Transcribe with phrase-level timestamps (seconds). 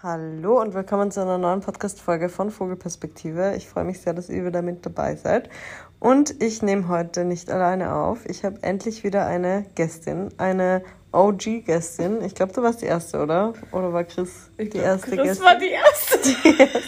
[0.00, 3.54] Hallo und willkommen zu einer neuen Podcast-Folge von Vogelperspektive.
[3.56, 5.50] Ich freue mich sehr, dass ihr wieder mit dabei seid.
[5.98, 8.24] Und ich nehme heute nicht alleine auf.
[8.26, 12.22] Ich habe endlich wieder eine Gästin, eine OG-Gästin.
[12.22, 13.54] Ich glaube, du warst die erste, oder?
[13.72, 15.44] Oder war Chris ich die erste Chris Gästin?
[15.44, 16.78] Chris war die erste.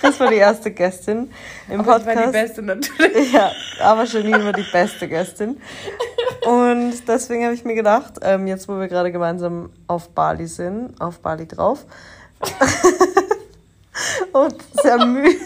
[0.00, 1.30] Chris war die erste Gästin
[1.70, 2.10] im aber Podcast.
[2.10, 3.32] Ich war die beste natürlich.
[3.32, 5.58] Ja, aber Janine war die beste Gästin.
[6.46, 11.00] Und deswegen habe ich mir gedacht, ähm, jetzt wo wir gerade gemeinsam auf Bali sind,
[11.00, 11.86] auf Bali drauf,
[14.32, 15.36] und sehr müde.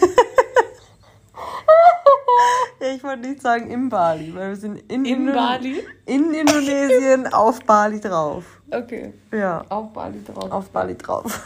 [2.79, 5.85] ja, ich wollte nicht sagen im Bali, weil wir sind in, in Bali?
[6.05, 8.45] In Indonesien auf Bali drauf.
[8.71, 9.13] Okay.
[9.31, 9.63] Ja.
[9.69, 10.51] Auf Bali drauf.
[10.51, 11.41] Auf Bali drauf.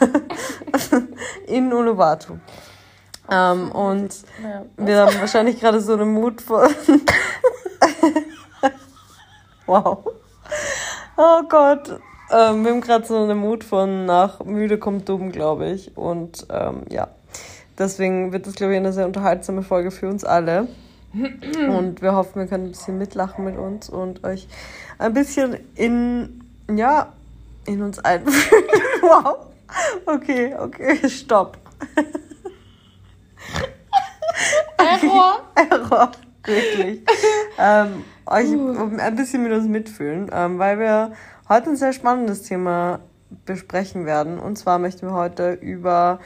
[1.46, 2.38] in Uluwatu.
[3.30, 4.64] Ähm, und ja.
[4.76, 6.68] wir haben wahrscheinlich gerade so einen Mut von.
[9.66, 10.04] wow.
[11.16, 12.00] Oh Gott.
[12.32, 15.96] Ähm, wir haben gerade so einen Mut von nach müde kommt dumm, glaube ich.
[15.96, 17.08] Und ähm, ja,
[17.78, 20.68] deswegen wird das, glaube ich, eine sehr unterhaltsame Folge für uns alle.
[21.68, 24.46] Und wir hoffen, wir können ein bisschen mitlachen mit uns und euch
[24.98, 27.12] ein bisschen in, ja,
[27.66, 28.64] in uns einfühlen.
[29.02, 29.46] wow.
[30.06, 31.58] Okay, okay, stopp.
[34.78, 35.40] Error.
[35.54, 36.12] Error,
[36.44, 37.00] wirklich.
[37.58, 38.90] ähm, euch uh.
[38.98, 41.12] ein bisschen mit uns mitfühlen, ähm, weil wir
[41.50, 43.00] heute ein sehr spannendes Thema
[43.44, 44.38] besprechen werden.
[44.38, 46.20] Und zwar möchten wir heute über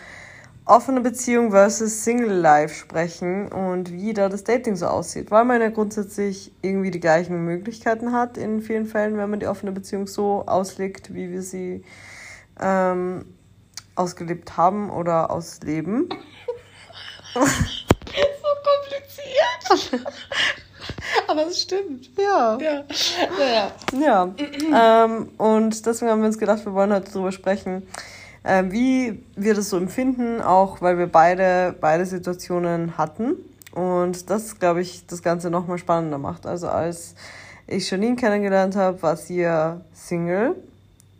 [0.66, 5.30] offene Beziehung versus Single Life sprechen und wie da das Dating so aussieht.
[5.30, 9.46] Weil man ja grundsätzlich irgendwie die gleichen Möglichkeiten hat in vielen Fällen, wenn man die
[9.46, 11.82] offene Beziehung so auslegt, wie wir sie
[12.60, 13.24] ähm,
[13.94, 16.10] ausgelebt haben oder ausleben.
[17.34, 17.40] so
[19.80, 20.06] kompliziert.
[21.28, 22.10] Aber es stimmt.
[22.18, 22.58] Ja.
[22.58, 22.84] Ja.
[23.38, 24.32] Naja.
[24.72, 25.04] Ja.
[25.04, 27.82] ähm, und deswegen haben wir uns gedacht, wir wollen heute darüber sprechen,
[28.42, 33.36] äh, wie wir das so empfinden, auch weil wir beide, beide Situationen hatten.
[33.72, 36.46] Und das, glaube ich, das Ganze nochmal spannender macht.
[36.46, 37.14] Also als
[37.66, 40.54] ich Janine kennengelernt habe, war sie ja Single.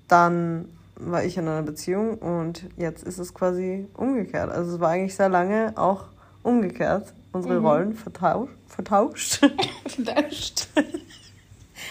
[0.08, 4.50] Dann war ich in einer Beziehung und jetzt ist es quasi umgekehrt.
[4.50, 6.04] Also es war eigentlich sehr lange auch
[6.42, 7.66] umgekehrt, unsere mhm.
[7.66, 8.52] Rollen vertauscht.
[8.68, 9.40] Vertauscht.
[9.86, 10.68] Vertauscht.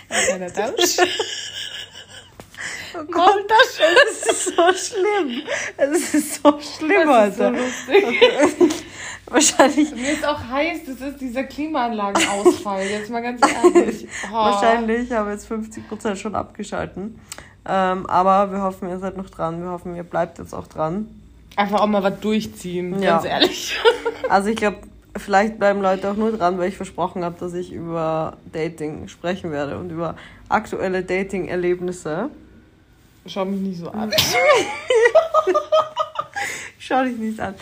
[0.10, 1.00] Vertauscht.
[2.96, 5.42] Oh Gott, das ist so schlimm.
[5.78, 7.38] Es ist so schlimm das ist.
[7.38, 8.84] So lustig.
[9.26, 9.96] Wahrscheinlich.
[9.96, 12.84] Mir ist auch heiß, das ist dieser Klimaanlagenausfall.
[12.84, 14.08] Jetzt mal ganz ehrlich.
[14.30, 14.34] Oh.
[14.34, 17.20] Wahrscheinlich haben wir jetzt 50% schon abgeschalten.
[17.66, 19.62] Ähm, aber wir hoffen, ihr seid noch dran.
[19.62, 21.08] Wir hoffen, ihr bleibt jetzt auch dran.
[21.56, 23.14] Einfach auch mal was durchziehen, ja.
[23.14, 23.80] ganz ehrlich.
[24.30, 24.78] Also ich glaube,
[25.18, 29.52] vielleicht bleiben Leute auch nur dran, weil ich versprochen habe, dass ich über Dating sprechen
[29.52, 30.16] werde und über
[30.50, 32.30] aktuelle Dating-Erlebnisse.
[33.26, 34.12] Schau mich nicht so an.
[36.80, 37.56] Schau dich nicht an.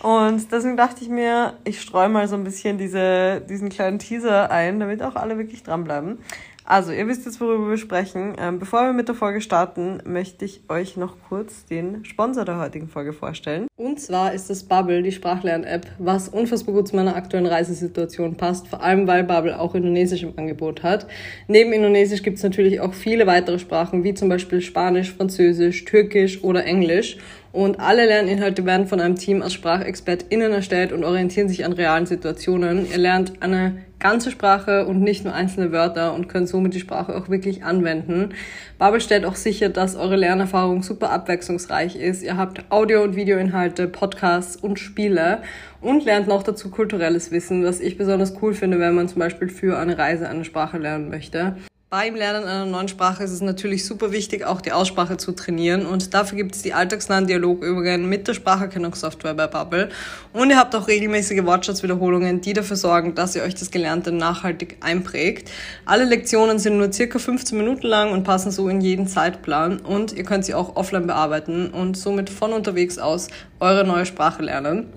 [0.00, 4.50] Und deswegen dachte ich mir, ich streue mal so ein bisschen diese, diesen kleinen Teaser
[4.50, 6.18] ein, damit auch alle wirklich dranbleiben.
[6.70, 8.36] Also, ihr wisst jetzt, worüber wir sprechen.
[8.38, 12.58] Ähm, bevor wir mit der Folge starten, möchte ich euch noch kurz den Sponsor der
[12.58, 13.68] heutigen Folge vorstellen.
[13.78, 18.68] Und zwar ist das Bubble, die Sprachlern-App, was unfassbar gut zu meiner aktuellen Reisesituation passt,
[18.68, 21.06] vor allem weil Bubble auch Indonesisch im Angebot hat.
[21.46, 26.44] Neben Indonesisch gibt es natürlich auch viele weitere Sprachen, wie zum Beispiel Spanisch, Französisch, Türkisch
[26.44, 27.16] oder Englisch.
[27.52, 32.06] Und alle Lerninhalte werden von einem Team aus SprachexpertInnen erstellt und orientieren sich an realen
[32.06, 32.86] Situationen.
[32.90, 37.16] Ihr lernt eine ganze Sprache und nicht nur einzelne Wörter und könnt somit die Sprache
[37.16, 38.34] auch wirklich anwenden.
[38.78, 42.22] Bubble stellt auch sicher, dass eure Lernerfahrung super abwechslungsreich ist.
[42.22, 45.42] Ihr habt Audio- und Videoinhalte, Podcasts und Spiele
[45.80, 49.48] und lernt noch dazu kulturelles Wissen, was ich besonders cool finde, wenn man zum Beispiel
[49.48, 51.56] für eine Reise eine Sprache lernen möchte.
[51.90, 55.86] Beim Lernen einer neuen Sprache ist es natürlich super wichtig, auch die Aussprache zu trainieren.
[55.86, 59.88] Und dafür gibt es die alltagsnahen Dialogübungen mit der Spracherkennungssoftware bei Bubble.
[60.34, 64.76] Und ihr habt auch regelmäßige Wortschatzwiederholungen, die dafür sorgen, dass ihr euch das Gelernte nachhaltig
[64.82, 65.50] einprägt.
[65.86, 69.80] Alle Lektionen sind nur circa 15 Minuten lang und passen so in jeden Zeitplan.
[69.80, 73.28] Und ihr könnt sie auch offline bearbeiten und somit von unterwegs aus
[73.60, 74.92] eure neue Sprache lernen.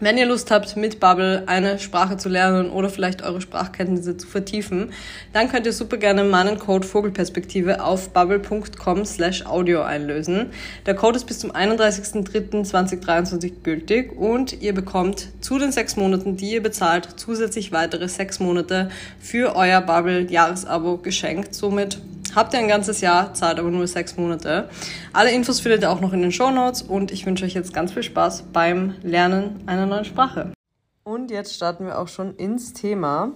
[0.00, 4.28] Wenn ihr Lust habt, mit Bubble eine Sprache zu lernen oder vielleicht eure Sprachkenntnisse zu
[4.28, 4.92] vertiefen,
[5.32, 10.50] dann könnt ihr super gerne meinen Code Vogelperspektive auf bubble.com slash audio einlösen.
[10.86, 16.52] Der Code ist bis zum 31.03.2023 gültig und ihr bekommt zu den sechs Monaten, die
[16.52, 21.56] ihr bezahlt, zusätzlich weitere sechs Monate für euer Bubble Jahresabo geschenkt.
[21.56, 21.98] Somit
[22.34, 24.68] Habt ihr ein ganzes Jahr, zahlt aber nur sechs Monate.
[25.12, 27.72] Alle Infos findet ihr auch noch in den Show Notes und ich wünsche euch jetzt
[27.72, 30.52] ganz viel Spaß beim Lernen einer neuen Sprache.
[31.04, 33.32] Und jetzt starten wir auch schon ins Thema.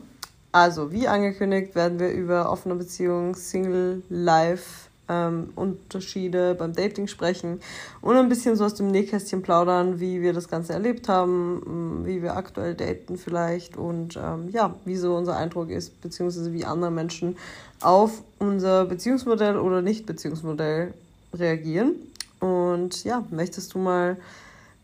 [0.53, 7.61] Also, wie angekündigt, werden wir über offene Beziehungen, Single Life ähm, Unterschiede beim Dating sprechen
[8.01, 12.23] und ein bisschen so aus dem Nähkästchen plaudern, wie wir das Ganze erlebt haben, wie
[12.23, 16.91] wir aktuell daten vielleicht und ähm, ja, wie so unser Eindruck ist, beziehungsweise wie andere
[16.91, 17.37] Menschen
[17.81, 20.95] auf unser Beziehungsmodell oder Nicht-Beziehungsmodell
[21.35, 21.97] reagieren.
[22.41, 24.17] Und ja, möchtest du mal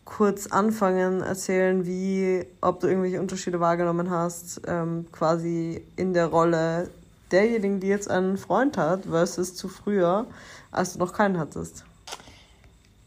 [0.05, 6.89] kurz anfangen, erzählen, wie, ob du irgendwelche Unterschiede wahrgenommen hast, ähm, quasi in der Rolle
[7.31, 10.27] derjenigen, die jetzt einen Freund hat, versus zu früher,
[10.71, 11.85] als du noch keinen hattest?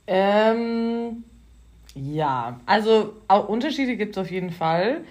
[0.07, 1.25] Ähm,
[1.95, 5.05] ja, also auch Unterschiede gibt es auf jeden Fall.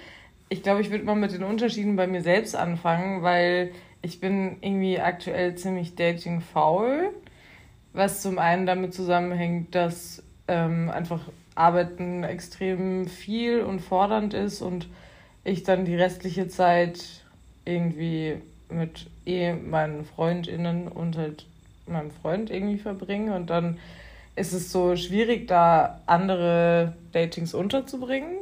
[0.50, 3.72] Ich glaube, ich würde mal mit den Unterschieden bei mir selbst anfangen, weil
[4.02, 7.12] ich bin irgendwie aktuell ziemlich dating-faul,
[7.94, 11.22] was zum einen damit zusammenhängt, dass ähm, einfach
[11.56, 14.88] Arbeiten extrem viel und fordernd ist und
[15.44, 17.24] ich dann die restliche Zeit
[17.66, 18.42] irgendwie
[18.72, 21.46] mit eh meinen FreundInnen und halt
[21.88, 23.78] meinem Freund irgendwie verbringe und dann
[24.36, 28.38] ist es so schwierig, da andere Datings unterzubringen.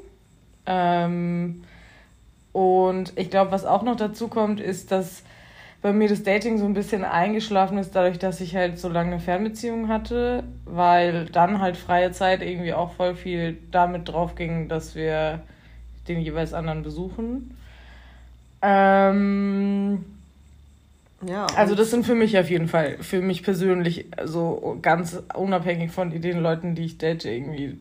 [0.66, 1.64] Ähm,
[2.52, 5.24] und ich glaube, was auch noch dazu kommt, ist, dass
[5.82, 9.14] bei mir das Dating so ein bisschen eingeschlafen ist, dadurch, dass ich halt so lange
[9.14, 14.68] eine Fernbeziehung hatte, weil dann halt freie Zeit irgendwie auch voll viel damit drauf ging,
[14.68, 15.42] dass wir
[16.08, 17.56] den jeweils anderen besuchen.
[18.62, 19.79] Ähm,
[21.30, 21.46] ja.
[21.56, 26.10] Also das sind für mich auf jeden Fall, für mich persönlich, so ganz unabhängig von
[26.10, 27.80] den Leuten, die ich date, irgendwie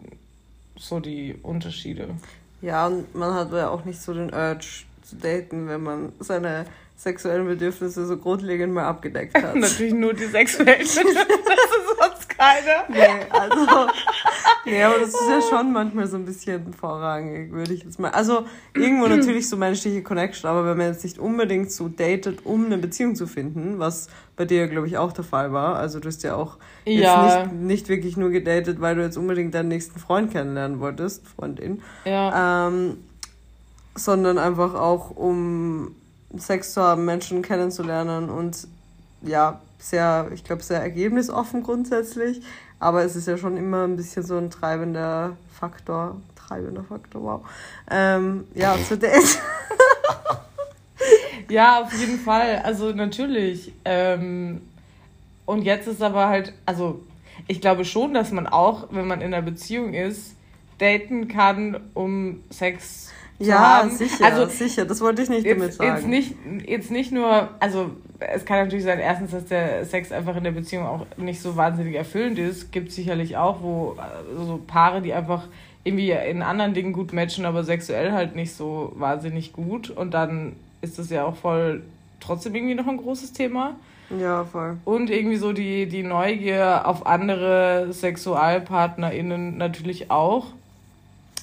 [0.77, 2.09] so die Unterschiede.
[2.61, 6.67] Ja, und man hat ja auch nicht so den Urge zu daten, wenn man seine
[6.97, 9.55] sexuellen Bedürfnisse so grundlegend mal abgedeckt hat.
[9.57, 11.27] Natürlich nur die sexuellen Bedürfnisse,
[12.39, 12.85] keine.
[12.89, 13.91] Nee, also,
[14.65, 18.11] nee, aber das ist ja schon manchmal so ein bisschen vorrangig, würde ich jetzt mal.
[18.11, 22.67] Also, irgendwo natürlich so menschliche Connection, aber wenn man jetzt nicht unbedingt so datet, um
[22.67, 25.77] eine Beziehung zu finden, was bei dir, glaube ich, auch der Fall war.
[25.77, 27.45] Also, du hast ja auch jetzt ja.
[27.45, 31.83] nicht, nicht wirklich nur gedatet, weil du jetzt unbedingt deinen nächsten Freund kennenlernen wolltest, Freundin.
[32.05, 32.69] Ja.
[32.69, 32.99] Ähm,
[33.95, 35.95] sondern einfach auch, um
[36.37, 38.69] Sex zu haben, Menschen kennenzulernen und
[39.23, 42.43] ja, sehr, ich glaube, sehr ergebnisoffen grundsätzlich.
[42.81, 46.21] Aber es ist ja schon immer ein bisschen so ein treibender Faktor.
[46.37, 47.41] Treibender Faktor, wow.
[47.91, 49.39] Ähm, ja, zu Date.
[51.49, 52.63] ja, auf jeden Fall.
[52.65, 53.73] Also natürlich.
[53.85, 54.63] Ähm,
[55.45, 57.01] und jetzt ist aber halt, also
[57.47, 60.35] ich glaube schon, dass man auch, wenn man in einer Beziehung ist,
[60.79, 63.91] daten kann, um Sex ja, haben.
[63.91, 65.95] sicher, also, sicher, das wollte ich nicht jetzt, damit sagen.
[65.95, 66.35] Jetzt nicht,
[66.67, 70.51] jetzt nicht nur, also es kann natürlich sein, erstens, dass der Sex einfach in der
[70.51, 72.73] Beziehung auch nicht so wahnsinnig erfüllend ist.
[72.73, 73.97] Gibt sicherlich auch, wo
[74.35, 75.45] so also Paare, die einfach
[75.85, 79.91] irgendwie in anderen Dingen gut matchen, aber sexuell halt nicht so wahnsinnig gut.
[79.91, 81.83] Und dann ist das ja auch voll
[82.21, 83.77] trotzdem irgendwie noch ein großes Thema.
[84.19, 84.79] Ja, voll.
[84.85, 90.47] Und irgendwie so die, die Neugier auf andere SexualpartnerInnen natürlich auch.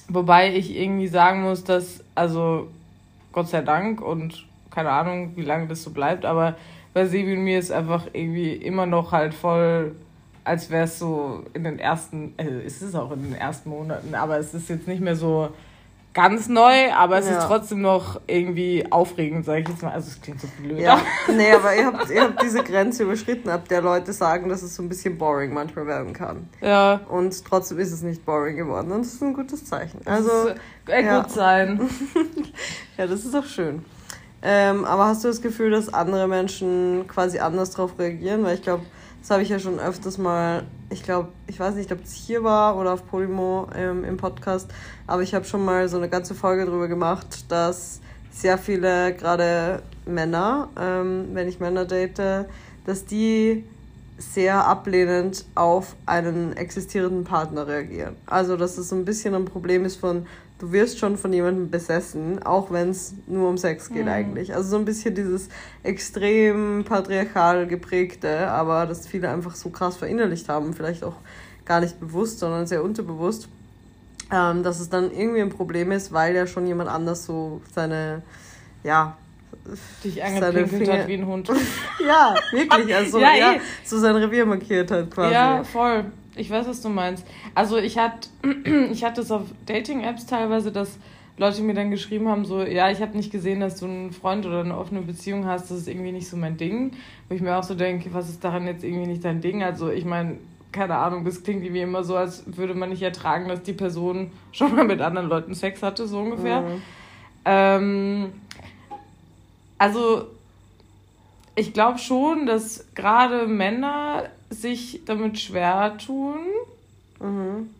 [0.08, 2.68] Wobei ich irgendwie sagen muss, dass, also
[3.32, 6.56] Gott sei Dank und keine Ahnung, wie lange das so bleibt, aber
[6.92, 9.96] bei Sebi und mir ist einfach irgendwie immer noch halt voll,
[10.44, 14.14] als wäre es so in den ersten, also ist es auch in den ersten Monaten,
[14.14, 15.48] aber es ist jetzt nicht mehr so
[16.16, 17.38] ganz neu, aber es ja.
[17.38, 19.92] ist trotzdem noch irgendwie aufregend, sage ich jetzt mal.
[19.92, 20.78] Also es klingt so blöd.
[20.78, 20.98] Ja,
[21.28, 24.74] nee, aber ihr habt, ihr habt diese Grenze überschritten, ab der Leute sagen, dass es
[24.74, 26.48] so ein bisschen boring manchmal werden kann.
[26.62, 27.02] Ja.
[27.10, 30.00] Und trotzdem ist es nicht boring geworden und das ist ein gutes Zeichen.
[30.06, 30.30] Also,
[30.86, 31.20] das ja.
[31.20, 31.90] gut sein.
[32.96, 33.84] ja, das ist auch schön.
[34.40, 38.42] Ähm, aber hast du das Gefühl, dass andere Menschen quasi anders darauf reagieren?
[38.42, 38.86] Weil ich glaube,
[39.26, 42.44] das habe ich ja schon öfters mal, ich glaube, ich weiß nicht, ob es hier
[42.44, 44.70] war oder auf Polymo ähm, im Podcast,
[45.08, 49.82] aber ich habe schon mal so eine ganze Folge darüber gemacht, dass sehr viele, gerade
[50.04, 52.46] Männer, ähm, wenn ich Männer date,
[52.84, 53.64] dass die
[54.16, 58.14] sehr ablehnend auf einen existierenden Partner reagieren.
[58.26, 60.26] Also, dass es so ein bisschen ein Problem ist von,
[60.58, 64.10] du wirst schon von jemandem besessen, auch wenn es nur um Sex geht mhm.
[64.10, 64.54] eigentlich.
[64.54, 65.48] Also so ein bisschen dieses
[65.82, 71.16] extrem patriarchal geprägte, aber das viele einfach so krass verinnerlicht haben, vielleicht auch
[71.64, 73.48] gar nicht bewusst, sondern sehr unterbewusst,
[74.32, 78.22] ähm, dass es dann irgendwie ein Problem ist, weil ja schon jemand anders so seine,
[78.82, 79.16] ja,
[80.04, 81.48] dich angepinkelt hat wie ein Hund.
[82.06, 83.60] ja, wirklich, also ja, ja, eh.
[83.84, 85.34] so sein Revier markiert hat quasi.
[85.34, 86.04] Ja, voll.
[86.36, 87.26] Ich weiß, was du meinst.
[87.54, 88.28] Also ich hatte
[88.92, 90.98] ich hatte es auf Dating-Apps teilweise, dass
[91.38, 94.46] Leute mir dann geschrieben haben, so, ja, ich habe nicht gesehen, dass du einen Freund
[94.46, 96.92] oder eine offene Beziehung hast, das ist irgendwie nicht so mein Ding.
[97.28, 99.62] Wo ich mir auch so denke, was ist daran jetzt irgendwie nicht dein Ding?
[99.62, 100.38] Also ich meine,
[100.72, 104.30] keine Ahnung, das klingt irgendwie immer so, als würde man nicht ertragen, dass die Person
[104.52, 106.62] schon mal mit anderen Leuten Sex hatte, so ungefähr.
[106.62, 106.82] Mhm.
[107.44, 108.32] Ähm,
[109.78, 110.26] also
[111.54, 116.38] ich glaube schon, dass gerade Männer sich damit schwer tun.
[117.20, 117.70] Mhm.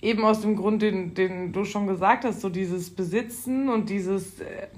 [0.00, 4.40] Eben aus dem Grund, den, den du schon gesagt hast, so dieses Besitzen und dieses,
[4.40, 4.68] äh,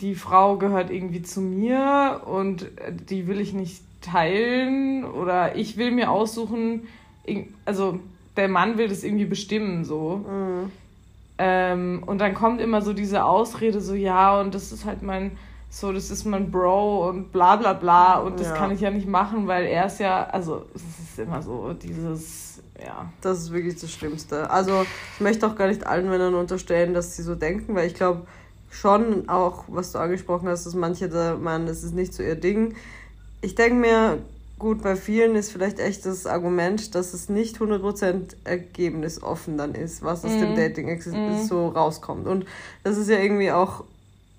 [0.00, 5.76] die Frau gehört irgendwie zu mir und äh, die will ich nicht teilen oder ich
[5.76, 6.86] will mir aussuchen,
[7.64, 7.98] also
[8.36, 10.24] der Mann will das irgendwie bestimmen, so.
[10.28, 10.72] Mhm.
[11.38, 15.32] Ähm, und dann kommt immer so diese Ausrede, so ja, und das ist halt mein
[15.70, 18.54] so, das ist mein Bro und bla bla bla und das ja.
[18.54, 22.60] kann ich ja nicht machen, weil er ist ja, also es ist immer so dieses,
[22.82, 23.10] ja.
[23.20, 24.50] Das ist wirklich das Schlimmste.
[24.50, 27.94] Also ich möchte auch gar nicht allen Männern unterstellen, dass sie so denken, weil ich
[27.94, 28.26] glaube
[28.70, 32.36] schon auch, was du angesprochen hast, dass manche da meinen, das ist nicht so ihr
[32.36, 32.74] Ding.
[33.40, 34.18] Ich denke mir,
[34.58, 40.02] gut, bei vielen ist vielleicht echt das Argument, dass es nicht 100% ergebnisoffen dann ist,
[40.02, 40.40] was aus mm.
[40.40, 40.56] dem mhm.
[40.56, 41.46] Dating mm.
[41.46, 42.26] so rauskommt.
[42.26, 42.44] Und
[42.82, 43.84] das ist ja irgendwie auch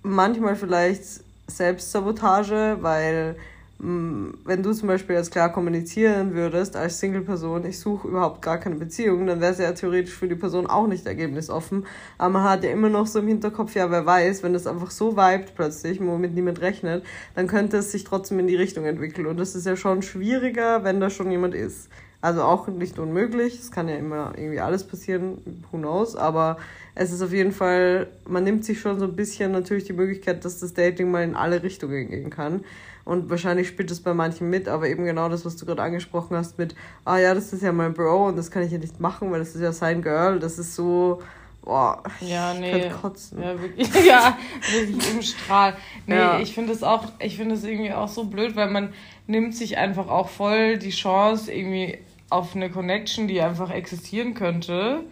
[0.03, 1.03] manchmal vielleicht
[1.47, 3.35] Selbstsabotage, weil
[3.79, 8.57] mm, wenn du zum Beispiel jetzt klar kommunizieren würdest als Single-Person, ich suche überhaupt gar
[8.57, 11.85] keine Beziehung, dann wäre es ja theoretisch für die Person auch nicht ergebnisoffen.
[12.17, 14.91] Aber man hat ja immer noch so im Hinterkopf, ja, wer weiß, wenn das einfach
[14.91, 17.03] so vibet plötzlich, womit niemand rechnet,
[17.35, 19.27] dann könnte es sich trotzdem in die Richtung entwickeln.
[19.27, 21.89] Und das ist ja schon schwieriger, wenn da schon jemand ist.
[22.21, 25.37] Also auch nicht unmöglich, es kann ja immer irgendwie alles passieren,
[25.71, 26.57] who knows, aber
[26.93, 30.43] es ist auf jeden Fall, man nimmt sich schon so ein bisschen natürlich die Möglichkeit,
[30.43, 32.65] dass das Dating mal in alle Richtungen gehen kann.
[33.05, 36.35] Und wahrscheinlich spielt es bei manchen mit, aber eben genau das, was du gerade angesprochen
[36.35, 38.99] hast mit, ah ja, das ist ja mein Bro und das kann ich ja nicht
[38.99, 41.21] machen, weil das ist ja sein Girl, das ist so,
[41.63, 42.87] boah, ja, nee.
[42.87, 43.41] ich kotzen.
[43.41, 44.37] Ja, wirklich, ja,
[44.71, 45.75] wirklich im Strahl.
[46.05, 46.39] Nee, ja.
[46.39, 48.93] ich finde es auch, ich finde es irgendwie auch so blöd, weil man
[49.25, 51.99] nimmt sich einfach auch voll die Chance irgendwie
[52.29, 55.03] auf eine Connection, die einfach existieren könnte,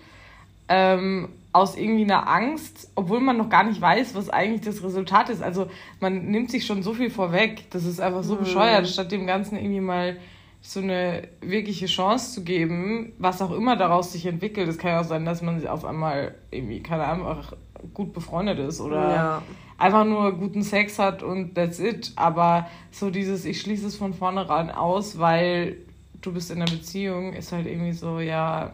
[0.70, 5.30] ähm, aus irgendwie einer Angst, obwohl man noch gar nicht weiß, was eigentlich das Resultat
[5.30, 5.42] ist.
[5.42, 5.70] Also
[6.00, 7.70] man nimmt sich schon so viel vorweg.
[7.72, 8.40] Das ist einfach so mhm.
[8.40, 10.18] bescheuert, statt dem Ganzen irgendwie mal
[10.62, 14.68] so eine wirkliche Chance zu geben, was auch immer daraus sich entwickelt.
[14.68, 17.54] Es kann ja auch sein, dass man auf einmal irgendwie, keine Ahnung, einfach
[17.94, 19.44] gut befreundet ist oder ja.
[19.78, 22.12] einfach nur guten Sex hat und that's it.
[22.16, 25.78] Aber so dieses, ich schließe es von vornherein aus, weil
[26.28, 28.72] du bist in einer Beziehung, ist halt irgendwie so, ja.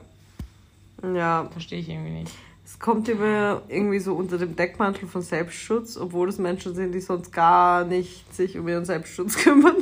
[1.03, 1.48] Ja.
[1.51, 2.31] Verstehe ich irgendwie nicht.
[2.65, 7.01] Es kommt immer irgendwie so unter dem Deckmantel von Selbstschutz, obwohl es Menschen sind, die
[7.01, 9.75] sonst gar nicht sich um ihren Selbstschutz kümmern.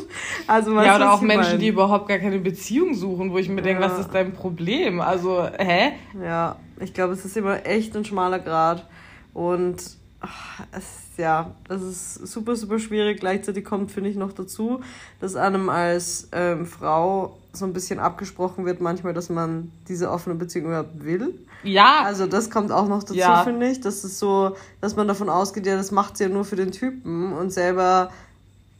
[0.47, 3.61] Also ja, oder auch Menschen, die überhaupt gar keine Beziehung suchen, wo ich mir ja.
[3.61, 4.99] denke, was ist dein Problem?
[4.99, 5.93] Also, hä?
[6.21, 8.85] Ja, ich glaube, es ist immer echt ein schmaler Grad.
[9.33, 9.77] Und
[10.19, 13.19] ach, es ja, das ist super, super schwierig.
[13.19, 14.81] Gleichzeitig kommt, finde ich, noch dazu,
[15.19, 20.35] dass einem als ähm, Frau so ein bisschen abgesprochen wird, manchmal, dass man diese offene
[20.35, 21.33] Beziehung überhaupt will.
[21.63, 22.03] Ja.
[22.03, 23.43] Also das kommt auch noch dazu, ja.
[23.43, 23.81] finde ich.
[23.81, 26.71] Das ist so, dass man davon ausgeht, ja, das macht sie ja nur für den
[26.71, 28.11] Typen und selber,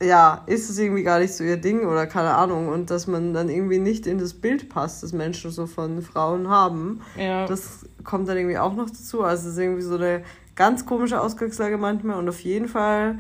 [0.02, 2.70] ja, ist es irgendwie gar nicht so ihr Ding oder keine Ahnung.
[2.70, 6.48] Und dass man dann irgendwie nicht in das Bild passt, das Menschen so von Frauen
[6.48, 7.02] haben.
[7.18, 7.46] Ja.
[7.46, 9.24] Das kommt dann irgendwie auch noch dazu.
[9.24, 10.24] Also es ist irgendwie so eine
[10.56, 13.20] ganz komische Ausgangslage manchmal und auf jeden Fall,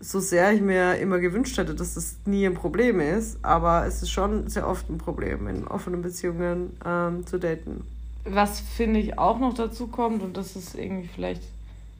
[0.00, 4.02] so sehr ich mir immer gewünscht hätte, dass das nie ein Problem ist, aber es
[4.02, 7.84] ist schon sehr oft ein Problem, in offenen Beziehungen ähm, zu daten.
[8.24, 11.42] Was finde ich auch noch dazu kommt, und das ist irgendwie vielleicht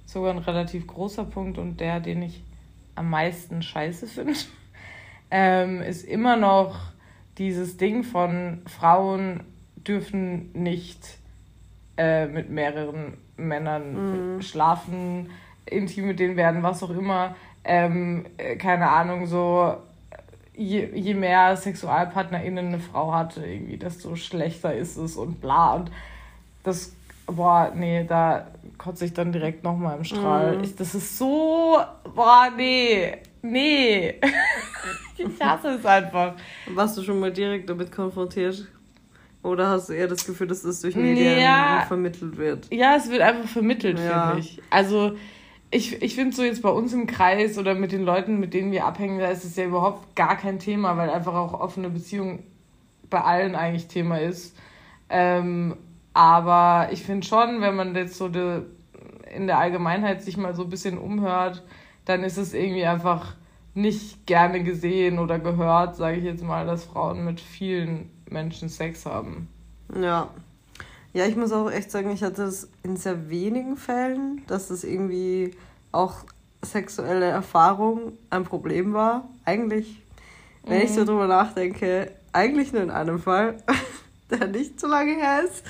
[0.07, 2.43] sogar ein relativ großer Punkt und der, den ich
[2.95, 4.35] am meisten scheiße finde,
[5.31, 6.79] ähm, ist immer noch
[7.39, 9.41] dieses Ding von Frauen
[9.77, 11.19] dürfen nicht
[11.97, 14.43] äh, mit mehreren Männern mhm.
[14.43, 15.31] schlafen,
[15.67, 17.37] intim mit denen werden, was auch immer.
[17.65, 19.77] Ähm, äh, keine Ahnung, so
[20.57, 25.75] je, je mehr SexualpartnerInnen eine Frau hatte, irgendwie, desto schlechter ist es und bla.
[25.75, 25.91] Und
[26.63, 26.93] das,
[27.27, 28.47] boah, nee, da
[28.79, 30.59] kotze ich dann direkt nochmal im Strahl.
[30.59, 30.65] Mhm.
[30.65, 31.79] Ich, das ist so,
[32.15, 34.21] boah, nee, nee.
[35.17, 36.35] ich hasse es einfach.
[36.69, 38.67] Warst du schon mal direkt damit konfrontiert?
[39.43, 42.73] Oder hast du eher das Gefühl, dass das durch Medien ja, vermittelt wird?
[42.73, 44.29] Ja, es wird einfach vermittelt, ja.
[44.29, 44.63] finde ich.
[44.71, 45.17] Also
[45.75, 48.71] ich, ich finde so jetzt bei uns im Kreis oder mit den Leuten, mit denen
[48.71, 52.45] wir abhängen, da ist es ja überhaupt gar kein Thema, weil einfach auch offene Beziehung
[53.11, 54.57] bei allen eigentlich Thema ist.
[55.11, 55.77] Ähm,
[56.13, 58.63] aber ich finde schon, wenn man jetzt so de,
[59.35, 61.65] in der Allgemeinheit sich mal so ein bisschen umhört,
[62.05, 63.35] dann ist es irgendwie einfach
[63.75, 69.07] nicht gerne gesehen oder gehört, sage ich jetzt mal, dass Frauen mit vielen Menschen Sex
[69.07, 69.49] haben.
[70.01, 70.31] Ja.
[71.15, 74.83] Ja, ich muss auch echt sagen, ich hatte es in sehr wenigen Fällen, dass es
[74.83, 75.53] irgendwie
[75.93, 76.25] auch
[76.61, 79.29] sexuelle Erfahrung ein Problem war.
[79.45, 80.03] Eigentlich,
[80.65, 80.85] wenn mhm.
[80.85, 81.07] ich so mhm.
[81.07, 83.59] drüber nachdenke, eigentlich nur in einem Fall,
[84.31, 85.63] der nicht so lange her ist,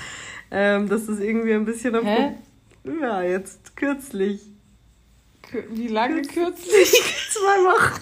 [0.49, 2.33] ähm, dass es irgendwie ein bisschen Hä?
[2.99, 4.41] Ja, jetzt kürzlich.
[5.69, 6.91] Wie lange kürzlich?
[7.29, 8.01] Zwei Wochen.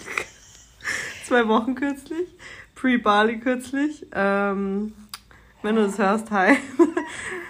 [1.28, 2.30] zwei Wochen kürzlich.
[2.76, 4.06] Pre-Bali kürzlich.
[4.14, 4.94] Ähm,
[5.64, 6.58] wenn du das hörst, hi.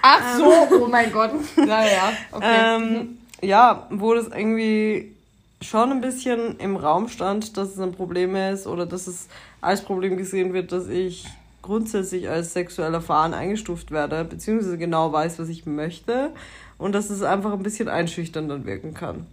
[0.01, 0.53] Ach so,
[0.83, 1.31] oh mein Gott.
[1.57, 2.75] Naja, okay.
[2.75, 5.13] Ähm, ja, wo das irgendwie
[5.61, 9.27] schon ein bisschen im Raum stand, dass es ein Problem ist oder dass es
[9.61, 11.25] als Problem gesehen wird, dass ich
[11.61, 16.31] grundsätzlich als sexuell erfahren eingestuft werde, beziehungsweise genau weiß, was ich möchte
[16.77, 19.25] und dass es einfach ein bisschen einschüchternd dann wirken kann.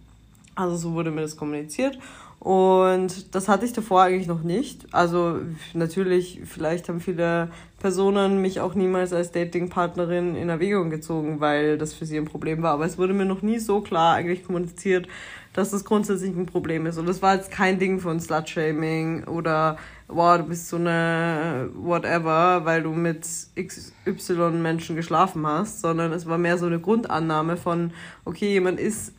[0.55, 1.97] Also so wurde mir das kommuniziert
[2.41, 4.87] und das hatte ich davor eigentlich noch nicht.
[4.91, 5.41] Also
[5.75, 11.93] natürlich, vielleicht haben viele Personen mich auch niemals als Datingpartnerin in Erwägung gezogen, weil das
[11.93, 12.71] für sie ein Problem war.
[12.71, 15.07] Aber es wurde mir noch nie so klar eigentlich kommuniziert,
[15.53, 16.97] dass das grundsätzlich ein Problem ist.
[16.97, 22.65] Und das war jetzt kein Ding von Slutshaming oder wow, du bist so eine whatever,
[22.65, 23.23] weil du mit
[23.55, 27.91] XY Menschen geschlafen hast, sondern es war mehr so eine Grundannahme von,
[28.25, 29.13] okay, jemand ist,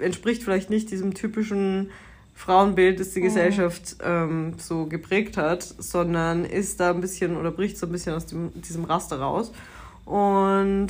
[0.00, 1.88] entspricht vielleicht nicht diesem typischen
[2.34, 3.24] Frauenbild, das die mhm.
[3.24, 8.14] Gesellschaft ähm, so geprägt hat, sondern ist da ein bisschen oder bricht so ein bisschen
[8.14, 9.52] aus dem, diesem Raster raus.
[10.04, 10.88] Und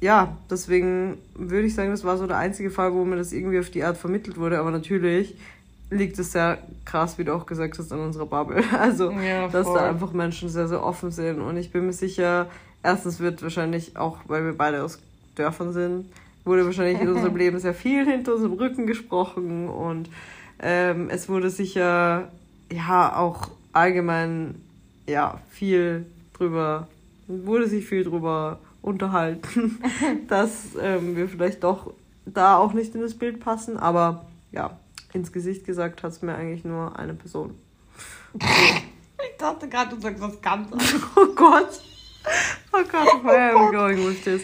[0.00, 3.58] ja, deswegen würde ich sagen, das war so der einzige Fall, wo mir das irgendwie
[3.58, 4.58] auf die Art vermittelt wurde.
[4.58, 5.36] Aber natürlich
[5.90, 8.62] liegt es sehr krass, wie du auch gesagt hast, an unserer Bubble.
[8.78, 11.40] Also, ja, dass da einfach Menschen sehr, sehr offen sind.
[11.40, 12.48] Und ich bin mir sicher,
[12.82, 14.98] erstens wird wahrscheinlich auch, weil wir beide aus
[15.36, 16.06] Dörfern sind,
[16.44, 20.08] wurde wahrscheinlich in unserem Leben sehr viel hinter unserem Rücken gesprochen und
[20.58, 22.30] ähm, es wurde sicher
[22.72, 24.60] ja auch allgemein
[25.06, 26.88] ja viel drüber,
[27.26, 29.82] wurde sich viel drüber unterhalten,
[30.28, 31.92] dass ähm, wir vielleicht doch
[32.24, 34.78] da auch nicht in das Bild passen, aber ja,
[35.12, 37.58] ins Gesicht gesagt hat es mir eigentlich nur eine Person.
[38.34, 40.94] ich dachte gerade, du sagst was ganz anderes.
[41.16, 41.80] oh Gott.
[42.72, 44.42] Oh Gott, where are we going with this?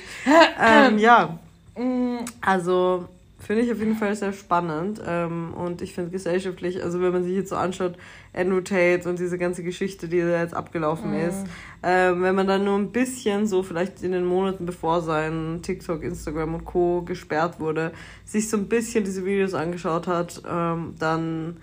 [0.60, 1.38] Ähm, ja,
[1.76, 2.24] mm.
[2.40, 3.08] also
[3.40, 5.00] Finde ich auf jeden Fall sehr spannend.
[5.06, 7.96] Ähm, und ich finde gesellschaftlich, also wenn man sich jetzt so anschaut,
[8.34, 11.28] Andrew Tate und diese ganze Geschichte, die da jetzt abgelaufen mhm.
[11.28, 11.46] ist,
[11.84, 16.02] ähm, wenn man dann nur ein bisschen so vielleicht in den Monaten bevor sein TikTok,
[16.02, 17.02] Instagram und Co.
[17.02, 17.92] gesperrt wurde,
[18.24, 21.58] sich so ein bisschen diese Videos angeschaut hat, ähm, dann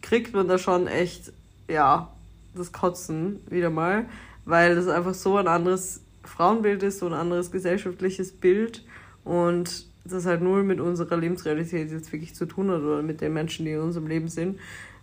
[0.00, 1.32] kriegt man da schon echt,
[1.68, 2.12] ja,
[2.54, 4.06] das Kotzen wieder mal,
[4.44, 8.84] weil das einfach so ein anderes Frauenbild ist, so ein anderes gesellschaftliches Bild
[9.24, 13.32] und das halt null mit unserer Lebensrealität jetzt wirklich zu tun hat oder mit den
[13.32, 14.58] Menschen, die in unserem Leben sind.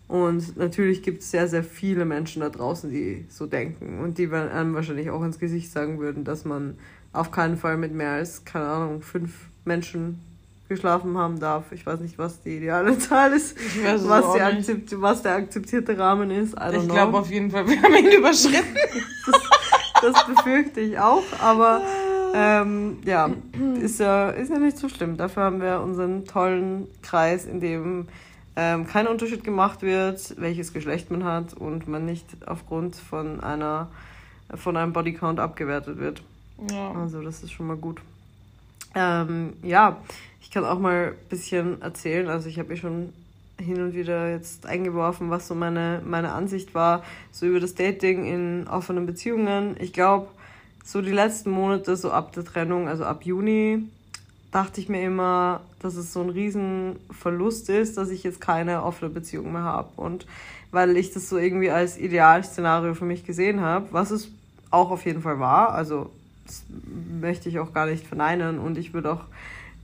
[0.08, 4.28] Und natürlich gibt es sehr, sehr viele Menschen da draußen, die so denken und die
[4.28, 6.78] einem wahrscheinlich auch ins Gesicht sagen würden, dass man
[7.14, 9.32] auf keinen Fall mit mehr als, keine Ahnung, fünf
[9.66, 10.20] Menschen
[10.68, 11.72] geschlafen haben darf.
[11.72, 13.56] Ich weiß nicht, was die ideale Zahl ist,
[14.04, 16.56] was, die akzept, was der akzeptierte Rahmen ist.
[16.72, 18.76] ich glaube auf jeden Fall, wir haben ihn überschritten.
[19.26, 21.82] das, das befürchte ich auch, aber
[22.34, 23.30] ähm, ja,
[23.82, 25.18] ist ja, ist ja nicht so schlimm.
[25.18, 28.08] Dafür haben wir unseren tollen Kreis, in dem
[28.56, 33.90] ähm, kein Unterschied gemacht wird, welches Geschlecht man hat und man nicht aufgrund von einer
[34.56, 36.24] von einem Bodycount abgewertet wird.
[36.72, 36.92] Ja.
[36.94, 38.02] Also das ist schon mal gut.
[38.96, 39.98] Ähm, ja,
[40.42, 42.28] ich kann auch mal ein bisschen erzählen.
[42.28, 43.14] Also ich habe eh schon
[43.60, 48.26] hin und wieder jetzt eingeworfen, was so meine, meine Ansicht war, so über das Dating
[48.26, 49.76] in offenen Beziehungen.
[49.80, 50.28] Ich glaube,
[50.92, 53.84] so die letzten Monate, so ab der Trennung, also ab Juni,
[54.52, 59.12] dachte ich mir immer, dass es so ein Riesenverlust ist, dass ich jetzt keine offene
[59.12, 59.90] Beziehung mehr habe.
[59.98, 60.26] Und
[60.72, 64.32] weil ich das so irgendwie als Idealszenario für mich gesehen habe, was es
[64.72, 66.10] auch auf jeden Fall war, also
[66.48, 66.64] das
[67.22, 69.26] möchte ich auch gar nicht verneinen und ich würde auch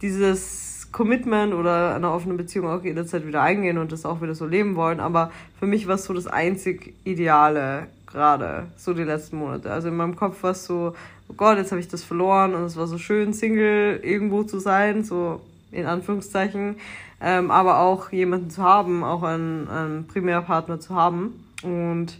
[0.01, 4.47] dieses Commitment oder eine offene Beziehung auch jederzeit wieder eingehen und das auch wieder so
[4.47, 9.37] leben wollen, aber für mich war es so das einzig Ideale gerade, so die letzten
[9.37, 9.71] Monate.
[9.71, 10.95] Also in meinem Kopf war es so,
[11.27, 14.59] oh Gott, jetzt habe ich das verloren und es war so schön, Single irgendwo zu
[14.59, 16.77] sein, so in Anführungszeichen,
[17.21, 21.43] ähm, aber auch jemanden zu haben, auch einen, einen Primärpartner zu haben.
[21.61, 22.17] Und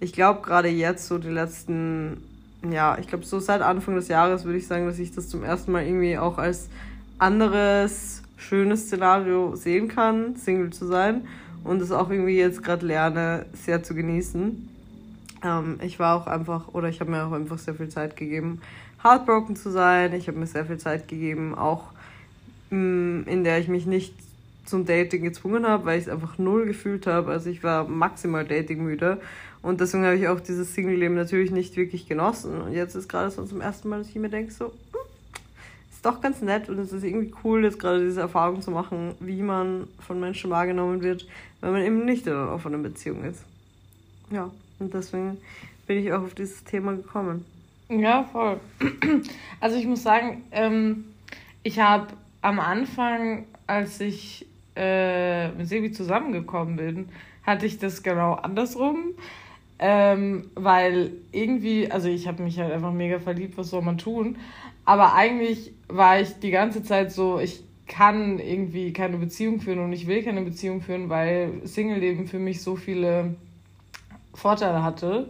[0.00, 2.22] ich glaube gerade jetzt, so die letzten,
[2.70, 5.44] ja, ich glaube so seit Anfang des Jahres würde ich sagen, dass ich das zum
[5.44, 6.68] ersten Mal irgendwie auch als
[7.18, 11.22] anderes, schönes Szenario sehen kann, Single zu sein
[11.64, 14.68] und es auch irgendwie jetzt gerade lerne, sehr zu genießen.
[15.44, 18.60] Ähm, ich war auch einfach, oder ich habe mir auch einfach sehr viel Zeit gegeben,
[19.02, 20.12] heartbroken zu sein.
[20.12, 21.84] Ich habe mir sehr viel Zeit gegeben, auch
[22.70, 24.14] mh, mm, in der ich mich nicht
[24.64, 27.30] zum Dating gezwungen habe, weil ich es einfach null gefühlt habe.
[27.30, 29.20] Also ich war maximal datingmüde
[29.62, 32.60] und deswegen habe ich auch dieses Single-Leben natürlich nicht wirklich genossen.
[32.60, 35.00] Und jetzt ist gerade so zum ersten Mal, dass ich mir denke, so, hm,
[35.90, 39.14] ist doch ganz nett und es ist irgendwie cool, jetzt gerade diese Erfahrung zu machen,
[39.20, 41.26] wie man von Menschen wahrgenommen wird,
[41.60, 43.42] wenn man eben nicht in einer offenen Beziehung ist.
[44.30, 44.50] Ja.
[44.78, 45.38] Und deswegen
[45.86, 47.44] bin ich auch auf dieses Thema gekommen.
[47.88, 48.60] Ja, voll.
[49.60, 51.06] Also ich muss sagen, ähm,
[51.62, 52.08] ich habe
[52.42, 57.08] am Anfang, als ich äh, mit Sebi zusammengekommen bin,
[57.42, 59.14] hatte ich das genau andersrum.
[59.80, 64.36] Ähm, weil irgendwie, also ich habe mich halt einfach mega verliebt, was soll man tun?
[64.84, 69.92] Aber eigentlich war ich die ganze Zeit so, ich kann irgendwie keine Beziehung führen und
[69.92, 73.36] ich will keine Beziehung führen, weil Single-Leben für mich so viele
[74.38, 75.28] Vorteile hatte.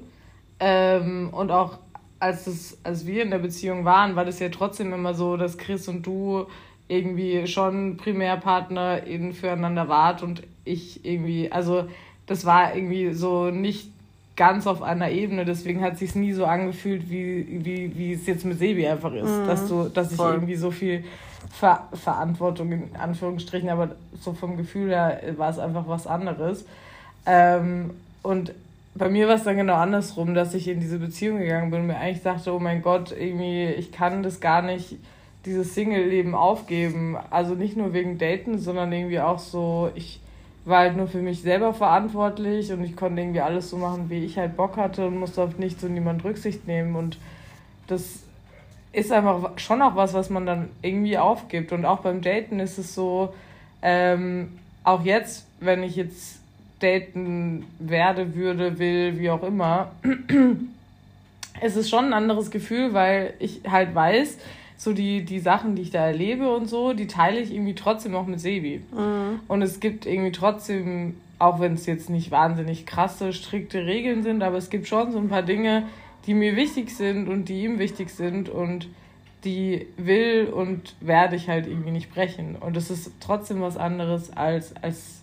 [0.60, 1.78] Ähm, und auch
[2.20, 5.56] als, das, als wir in der Beziehung waren, war das ja trotzdem immer so, dass
[5.56, 6.46] Chris und du
[6.88, 11.84] irgendwie schon Primärpartner eben füreinander wart und ich irgendwie, also
[12.26, 13.90] das war irgendwie so nicht
[14.36, 18.44] ganz auf einer Ebene, deswegen hat sich nie so angefühlt, wie, wie, wie es jetzt
[18.44, 20.34] mit Sebi einfach ist, mhm, dass du, dass ich voll.
[20.34, 21.04] irgendwie so viel
[21.50, 23.90] Ver Verantwortung in Anführungsstrichen, aber
[24.20, 26.64] so vom Gefühl her war es einfach was anderes.
[27.26, 27.90] Ähm,
[28.22, 28.52] und
[28.98, 31.86] bei mir war es dann genau andersrum, dass ich in diese Beziehung gegangen bin und
[31.86, 34.96] mir eigentlich dachte, oh mein Gott, irgendwie, ich kann das gar nicht,
[35.44, 37.16] dieses Single-Leben aufgeben.
[37.30, 40.20] Also nicht nur wegen Daten, sondern irgendwie auch so, ich
[40.64, 44.24] war halt nur für mich selber verantwortlich und ich konnte irgendwie alles so machen, wie
[44.24, 46.96] ich halt Bock hatte und musste auf nichts und niemand Rücksicht nehmen.
[46.96, 47.18] Und
[47.86, 48.24] das
[48.92, 51.72] ist einfach schon auch was, was man dann irgendwie aufgibt.
[51.72, 53.32] Und auch beim Daten ist es so,
[53.80, 56.40] ähm, auch jetzt, wenn ich jetzt
[56.80, 59.92] daten werde, würde, will, wie auch immer,
[61.60, 64.38] es ist schon ein anderes Gefühl, weil ich halt weiß,
[64.76, 68.14] so die, die Sachen, die ich da erlebe und so, die teile ich irgendwie trotzdem
[68.14, 68.80] auch mit Sebi.
[68.92, 69.40] Mhm.
[69.48, 74.42] Und es gibt irgendwie trotzdem, auch wenn es jetzt nicht wahnsinnig krasse, strikte Regeln sind,
[74.42, 75.84] aber es gibt schon so ein paar Dinge,
[76.26, 78.88] die mir wichtig sind und die ihm wichtig sind und
[79.44, 82.56] die will und werde ich halt irgendwie nicht brechen.
[82.56, 85.17] Und es ist trotzdem was anderes als, als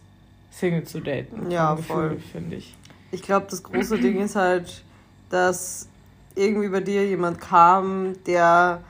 [0.56, 1.52] Single zu daten.
[1.52, 2.18] Ja, voll.
[2.32, 2.76] Finde ich.
[3.12, 4.84] Ich glaube, das große Ding ist halt,
[5.30, 5.88] dass
[6.36, 8.82] irgendwie bei dir jemand kam, der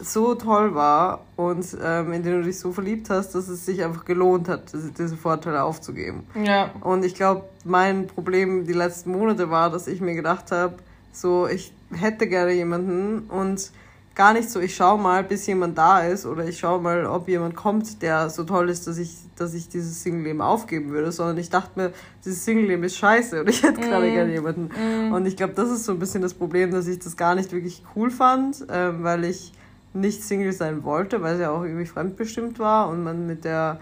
[0.00, 3.82] so toll war und ähm, in den du dich so verliebt hast, dass es sich
[3.82, 6.24] einfach gelohnt hat, diese Vorteile aufzugeben.
[6.34, 6.70] Ja.
[6.82, 10.76] Und ich glaube, mein Problem die letzten Monate war, dass ich mir gedacht habe,
[11.12, 13.72] so ich hätte gerne jemanden und
[14.18, 17.28] gar nicht so, ich schaue mal, bis jemand da ist oder ich schaue mal, ob
[17.28, 21.38] jemand kommt, der so toll ist, dass ich, dass ich dieses Single-Leben aufgeben würde, sondern
[21.38, 21.92] ich dachte mir,
[22.24, 24.12] dieses Single-Leben ist scheiße und ich hätte gerade mm.
[24.12, 24.70] gerne jemanden.
[24.74, 25.12] Mm.
[25.12, 27.52] Und ich glaube, das ist so ein bisschen das Problem, dass ich das gar nicht
[27.52, 29.52] wirklich cool fand, ähm, weil ich
[29.94, 33.78] nicht Single sein wollte, weil es ja auch irgendwie fremdbestimmt war und man mit der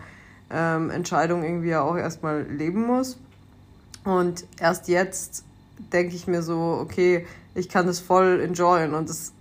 [0.51, 3.19] ähm, Entscheidung irgendwie ja auch erstmal leben muss.
[4.05, 5.47] Und erst jetzt
[5.95, 9.33] denke ich mir so, okay, ich kann das voll enjoyen und das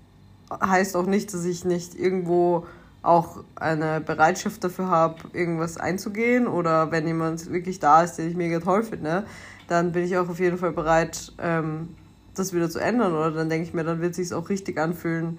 [0.52, 2.66] heißt auch nicht, dass ich nicht irgendwo
[3.02, 8.36] auch eine Bereitschaft dafür habe, irgendwas einzugehen oder wenn jemand wirklich da ist, den ich
[8.36, 9.26] mega toll finde,
[9.68, 11.90] dann bin ich auch auf jeden Fall bereit, ähm,
[12.34, 14.78] das wieder zu ändern oder dann denke ich mir, dann wird es sich auch richtig
[14.80, 15.38] anfühlen,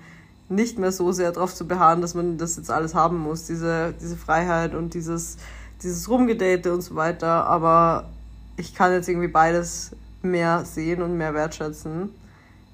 [0.49, 3.95] nicht mehr so sehr darauf zu beharren, dass man das jetzt alles haben muss, diese,
[4.01, 5.37] diese Freiheit und dieses,
[5.83, 8.09] dieses Rumgedate und so weiter, aber
[8.57, 9.90] ich kann jetzt irgendwie beides
[10.23, 12.11] mehr sehen und mehr wertschätzen.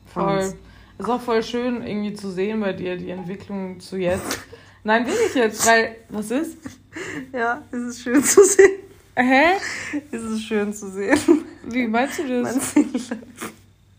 [0.06, 0.38] Voll.
[0.38, 0.54] Und
[0.98, 4.40] ist auch voll schön irgendwie zu sehen bei dir, die Entwicklung zu jetzt.
[4.84, 5.96] Nein, will ich jetzt, weil.
[6.08, 6.56] Was ist?
[7.32, 8.80] Ja, es ist schön zu sehen.
[9.14, 9.52] Hä?
[10.10, 11.18] Es ist schön zu sehen.
[11.64, 12.74] Wie meinst du das?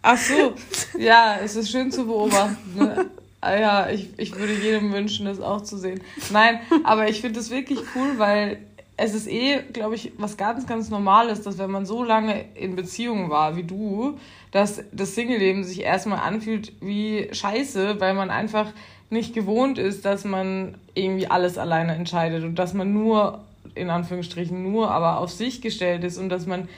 [0.02, 0.54] Ach so.
[0.98, 2.76] Ja, es ist schön zu beobachten.
[2.76, 3.10] Ne?
[3.40, 6.02] Ah ja, ich, ich würde jedem wünschen, das auch zu sehen.
[6.32, 8.60] Nein, aber ich finde das wirklich cool, weil
[8.96, 12.76] es ist eh, glaube ich, was ganz, ganz Normales, dass wenn man so lange in
[12.76, 14.20] Beziehung war wie du,
[14.52, 18.72] dass das Single-Leben sich erstmal anfühlt wie Scheiße, weil man einfach
[19.10, 23.44] nicht gewohnt ist, dass man irgendwie alles alleine entscheidet und dass man nur,
[23.76, 26.70] in Anführungsstrichen nur, aber auf sich gestellt ist und dass man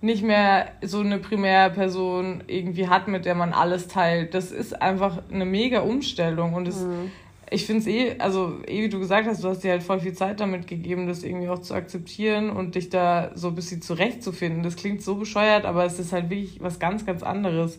[0.00, 4.34] nicht mehr so eine Primärperson irgendwie hat, mit der man alles teilt.
[4.34, 7.10] Das ist einfach eine mega Umstellung und es mhm
[7.54, 10.00] ich finde es eh, also eh wie du gesagt hast, du hast dir halt voll
[10.00, 13.80] viel Zeit damit gegeben, das irgendwie auch zu akzeptieren und dich da so ein bisschen
[13.80, 14.62] zurechtzufinden.
[14.62, 17.78] Das klingt so bescheuert, aber es ist halt wirklich was ganz, ganz anderes.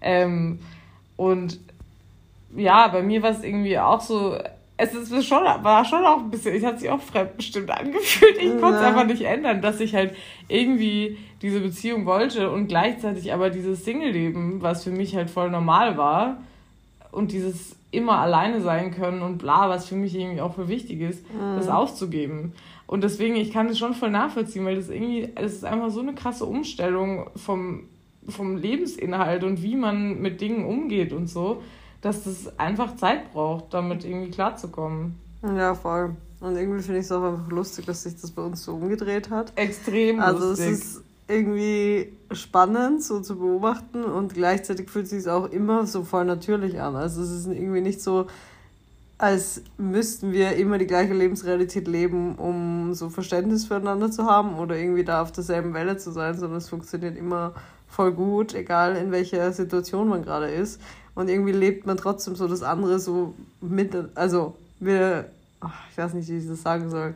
[0.00, 0.60] Ähm,
[1.16, 1.58] und
[2.56, 4.38] ja, bei mir war es irgendwie auch so,
[4.76, 8.38] es ist schon, war schon auch ein bisschen, ich hatte sich auch fremdbestimmt angefühlt.
[8.38, 10.14] Ich konnte es einfach nicht ändern, dass ich halt
[10.46, 15.96] irgendwie diese Beziehung wollte und gleichzeitig aber dieses Single-Leben, was für mich halt voll normal
[15.96, 16.38] war
[17.10, 21.00] und dieses immer alleine sein können und bla, was für mich irgendwie auch voll wichtig
[21.00, 21.56] ist, mhm.
[21.56, 22.52] das aufzugeben.
[22.86, 26.00] Und deswegen, ich kann das schon voll nachvollziehen, weil das irgendwie, das ist einfach so
[26.00, 27.84] eine krasse Umstellung vom,
[28.28, 31.62] vom Lebensinhalt und wie man mit Dingen umgeht und so,
[32.00, 35.18] dass das einfach Zeit braucht, damit irgendwie klarzukommen.
[35.42, 36.16] Ja, voll.
[36.40, 39.30] Und irgendwie finde ich es auch einfach lustig, dass sich das bei uns so umgedreht
[39.30, 39.52] hat.
[39.56, 40.66] Extrem also lustig.
[40.66, 45.86] Also es ist irgendwie spannend so zu beobachten und gleichzeitig fühlt es sich auch immer
[45.86, 46.96] so voll natürlich an.
[46.96, 48.26] Also es ist irgendwie nicht so,
[49.18, 54.78] als müssten wir immer die gleiche Lebensrealität leben, um so Verständnis füreinander zu haben oder
[54.78, 57.52] irgendwie da auf derselben Welle zu sein, sondern es funktioniert immer
[57.88, 60.80] voll gut, egal in welcher Situation man gerade ist.
[61.14, 65.30] Und irgendwie lebt man trotzdem so das andere so mit, also wir,
[65.90, 67.14] ich weiß nicht, wie ich das sagen soll.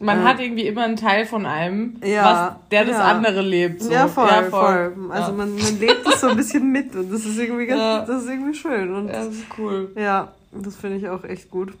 [0.00, 3.04] Man äh, hat irgendwie immer einen Teil von einem, ja, was, der das ja.
[3.04, 3.82] andere lebt.
[3.82, 3.92] So.
[3.92, 4.92] Ja, voll, ja, voll.
[4.92, 5.12] voll.
[5.12, 5.36] Also ja.
[5.36, 8.28] man, man lebt das so ein bisschen mit und das ist irgendwie ganz, das ist
[8.28, 8.92] irgendwie schön.
[8.92, 9.92] Und ja, das ist cool.
[9.96, 11.74] Ja, das finde ich auch echt gut.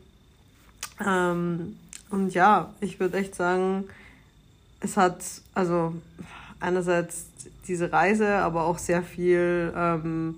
[1.04, 1.76] Ähm,
[2.10, 3.84] und ja, ich würde echt sagen,
[4.80, 5.18] es hat,
[5.54, 5.94] also
[6.60, 7.26] einerseits
[7.66, 10.36] diese Reise, aber auch sehr viel ähm,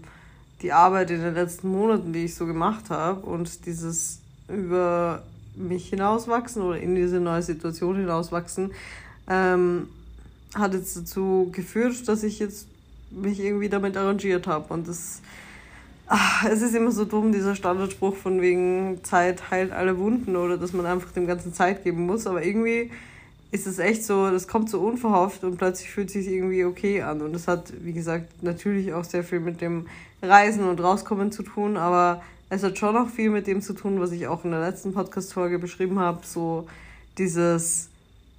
[0.62, 5.22] die Arbeit in den letzten Monaten, die ich so gemacht habe und dieses über
[5.56, 8.72] mich hinauswachsen oder in diese neue Situation hinauswachsen,
[9.28, 9.88] ähm,
[10.54, 12.68] hat jetzt dazu geführt, dass ich jetzt
[13.10, 14.72] mich irgendwie damit arrangiert habe.
[14.72, 15.20] Und das,
[16.06, 20.56] ach, es ist immer so dumm, dieser Standardspruch von wegen Zeit heilt alle Wunden oder
[20.56, 22.26] dass man einfach dem Ganzen Zeit geben muss.
[22.26, 22.90] Aber irgendwie
[23.52, 27.22] ist es echt so, das kommt so unverhofft und plötzlich fühlt sich irgendwie okay an.
[27.22, 29.86] Und das hat, wie gesagt, natürlich auch sehr viel mit dem
[30.22, 34.00] Reisen und Rauskommen zu tun, aber es hat schon noch viel mit dem zu tun,
[34.00, 36.24] was ich auch in der letzten Podcast-Folge beschrieben habe.
[36.24, 36.66] So
[37.18, 37.88] dieses,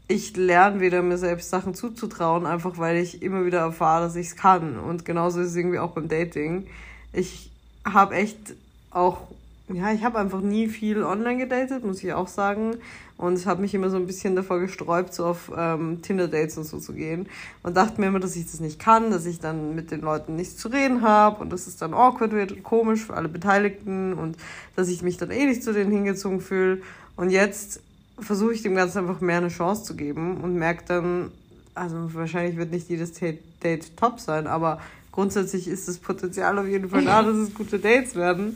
[0.08, 4.28] ich lerne wieder mir selbst Sachen zuzutrauen, einfach weil ich immer wieder erfahre, dass ich
[4.28, 4.80] es kann.
[4.80, 6.68] Und genauso ist es irgendwie auch beim Dating.
[7.12, 7.52] Ich
[7.84, 8.56] habe echt
[8.92, 9.28] auch
[9.70, 12.78] ja, ich habe einfach nie viel online gedatet, muss ich auch sagen.
[13.18, 16.66] Und ich habe mich immer so ein bisschen davor gesträubt, so auf ähm, Tinder-Dates und
[16.66, 17.28] so zu gehen.
[17.64, 20.36] Und dachte mir immer, dass ich das nicht kann, dass ich dann mit den Leuten
[20.36, 24.14] nichts zu reden habe und dass es dann awkward wird und komisch für alle Beteiligten
[24.14, 24.38] und
[24.76, 26.82] dass ich mich dann eh nicht zu denen hingezogen fühle.
[27.16, 27.82] Und jetzt
[28.20, 31.32] versuche ich dem Ganzen einfach mehr eine Chance zu geben und merke dann,
[31.74, 34.80] also wahrscheinlich wird nicht jedes Date top sein, aber
[35.12, 38.56] grundsätzlich ist das Potenzial auf jeden Fall da, dass es gute Dates werden.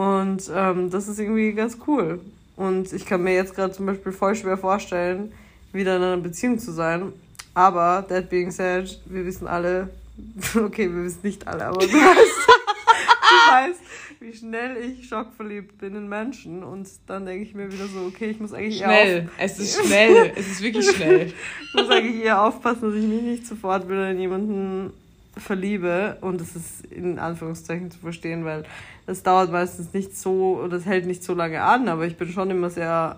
[0.00, 2.20] Und ähm, das ist irgendwie ganz cool.
[2.56, 5.30] Und ich kann mir jetzt gerade zum Beispiel voll schwer vorstellen,
[5.72, 7.12] wieder in einer Beziehung zu sein.
[7.52, 9.90] Aber, that being said, wir wissen alle,
[10.54, 13.80] okay, wir wissen nicht alle, aber du weißt, du weißt
[14.20, 16.62] wie schnell ich schockverliebt bin in Menschen.
[16.62, 18.90] Und dann denke ich mir wieder so, okay, ich muss eigentlich schnell.
[18.90, 19.04] eher.
[19.04, 21.26] Schnell, es ist schnell, es ist wirklich schnell.
[21.26, 24.92] ich muss eigentlich eher aufpassen, dass ich mich nicht sofort wieder in jemanden
[25.40, 26.18] verliebe.
[26.20, 28.64] Und das ist in Anführungszeichen zu verstehen, weil
[29.06, 32.28] es dauert meistens nicht so, oder es hält nicht so lange an, aber ich bin
[32.30, 33.16] schon immer sehr,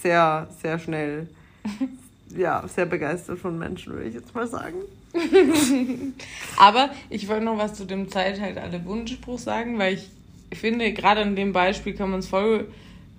[0.00, 1.28] sehr, sehr schnell,
[2.36, 4.76] ja, sehr begeistert von Menschen, würde ich jetzt mal sagen.
[6.58, 10.10] aber ich wollte noch was zu dem Zeit halt alle Wunschspruch sagen, weil ich
[10.58, 12.68] finde, gerade in dem Beispiel kann man es voll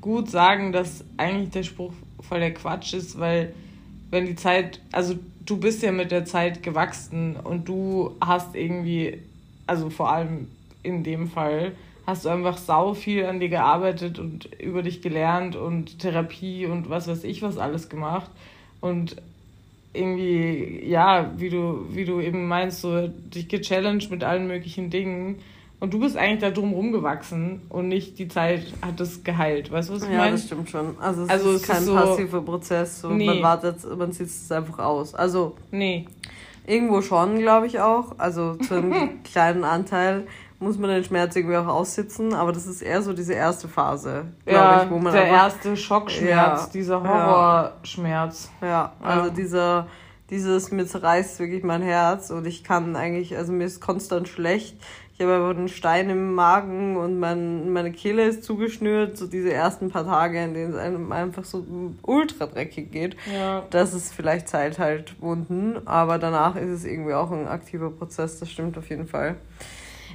[0.02, 3.54] gut sagen, dass eigentlich der Spruch voll der Quatsch ist, weil
[4.10, 5.16] wenn die Zeit, also
[5.48, 9.20] du bist ja mit der Zeit gewachsen und du hast irgendwie,
[9.66, 10.48] also vor allem
[10.84, 11.72] in dem Fall,
[12.06, 16.90] hast du einfach sau viel an dir gearbeitet und über dich gelernt und Therapie und
[16.90, 18.30] was weiß ich was alles gemacht.
[18.80, 19.18] Und
[19.94, 25.40] irgendwie, ja, wie du, wie du eben meinst, so dich gechallenged mit allen möglichen Dingen.
[25.80, 29.72] Und du bist eigentlich da drum rumgewachsen und nicht die Zeit hat es geheilt.
[29.72, 30.32] Weißt du, was ich ja, meine?
[30.32, 30.96] Ja, das stimmt schon.
[31.00, 33.02] Also es also ist es kein so, passiver Prozess.
[33.02, 33.28] So, nee.
[33.28, 35.14] Man wartet, man zieht es einfach aus.
[35.14, 36.08] Also nee.
[36.66, 38.18] irgendwo schon, glaube ich auch.
[38.18, 40.26] Also zu einem kleinen Anteil
[40.60, 44.26] muss man den Schmerz irgendwie auch aussitzen, aber das ist eher so diese erste Phase,
[44.46, 48.50] glaube ja, ich, wo man der einfach, erste Schockschmerz, ja, dieser Horrorschmerz.
[48.62, 49.86] Ja, ja, also dieser
[50.30, 54.76] dieses mir zerreißt wirklich mein Herz und ich kann eigentlich, also mir ist konstant schlecht.
[55.18, 59.18] Ich habe einfach einen Stein im Magen und mein, meine Kehle ist zugeschnürt.
[59.18, 61.66] So diese ersten paar Tage, in denen es einem einfach so
[62.04, 63.16] ultra dreckig geht.
[63.34, 63.66] Ja.
[63.72, 68.40] Das ist vielleicht Zeit halt Wunden, aber danach ist es irgendwie auch ein aktiver Prozess.
[68.40, 69.38] Das stimmt auf jeden Fall.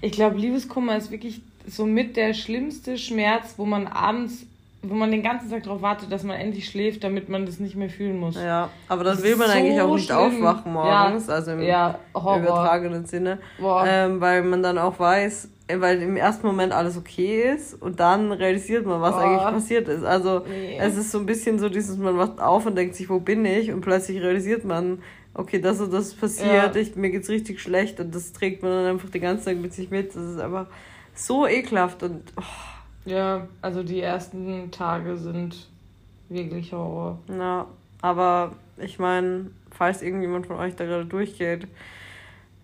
[0.02, 4.46] Ich glaube, Liebeskummer ist wirklich so mit der schlimmste Schmerz, wo man abends,
[4.82, 7.76] wo man den ganzen Tag darauf wartet, dass man endlich schläft, damit man das nicht
[7.76, 8.34] mehr fühlen muss.
[8.34, 10.18] Ja, aber dann will man so eigentlich auch nicht schlimm.
[10.18, 16.02] aufwachen morgens, ja, also im ja, übertragenen Sinne, ähm, weil man dann auch weiß, weil
[16.02, 19.22] im ersten Moment alles okay ist und dann realisiert man, was Boah.
[19.22, 20.02] eigentlich passiert ist.
[20.02, 20.76] Also nee.
[20.80, 23.44] es ist so ein bisschen so dieses, man wacht auf und denkt sich, wo bin
[23.44, 23.70] ich?
[23.70, 25.00] Und plötzlich realisiert man,
[25.32, 26.80] okay, das und das passiert, ja.
[26.80, 29.72] ich, mir geht's richtig schlecht und das trägt man dann einfach den ganzen Tag mit
[29.72, 30.08] sich mit.
[30.08, 30.66] Das ist einfach
[31.14, 32.20] so ekelhaft und.
[32.36, 32.71] Oh.
[33.04, 35.68] Ja, also die ersten Tage sind
[36.28, 37.18] wirklich Horror.
[37.28, 37.66] Ja,
[38.00, 41.66] aber ich meine, falls irgendjemand von euch da gerade durchgeht,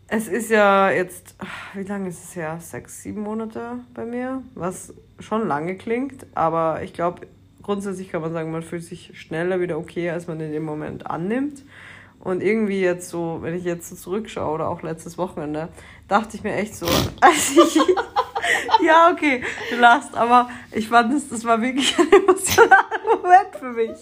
[0.06, 1.36] es ist ja jetzt,
[1.74, 2.58] wie lange ist es her?
[2.60, 7.26] Sechs, sieben Monate bei mir, was schon lange klingt, aber ich glaube,
[7.62, 11.06] grundsätzlich kann man sagen, man fühlt sich schneller wieder okay, als man in dem Moment
[11.10, 11.64] annimmt.
[12.20, 15.68] Und irgendwie jetzt so, wenn ich jetzt so zurückschaue oder auch letztes Wochenende,
[16.08, 16.86] dachte ich mir echt so,
[17.20, 17.76] als ich,
[18.84, 22.88] ja, okay, du lachst, aber ich fand es, das war wirklich ein emotionaler
[23.22, 23.98] Moment für mich.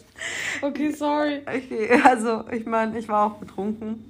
[0.63, 1.43] Okay, sorry.
[1.47, 4.05] Okay, also ich meine, ich war auch betrunken,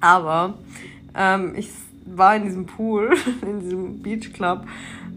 [0.00, 0.54] aber
[1.14, 1.68] ähm, ich
[2.06, 4.64] war in diesem Pool, in diesem Beach Club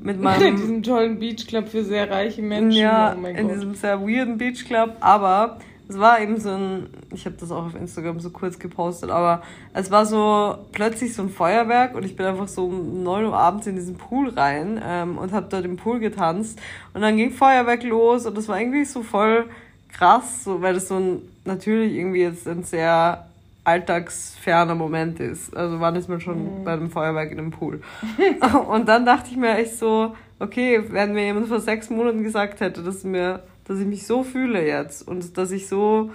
[0.01, 0.47] mit meinem...
[0.47, 2.79] In diesem tollen Beach Club für sehr reiche Menschen.
[2.79, 3.55] Ja, oh mein in Gott.
[3.55, 5.59] diesem sehr weirden Beach Club, aber
[5.91, 9.41] es war eben so ein, ich habe das auch auf Instagram so kurz gepostet, aber
[9.73, 13.37] es war so plötzlich so ein Feuerwerk und ich bin einfach so um 9 Uhr
[13.37, 16.59] abends in diesen Pool rein ähm, und habe dort im Pool getanzt
[16.93, 19.45] und dann ging Feuerwerk los und das war irgendwie so voll
[19.91, 23.27] krass, so, weil das so ein, natürlich irgendwie jetzt ein sehr
[23.63, 25.55] alltagsferner Moment ist.
[25.55, 27.81] Also wann ist man schon bei einem Feuerwerk in einem Pool?
[28.69, 32.59] und dann dachte ich mir echt so, okay, wenn mir jemand vor sechs Monaten gesagt
[32.59, 36.11] hätte, dass mir, dass ich mich so fühle jetzt und dass ich so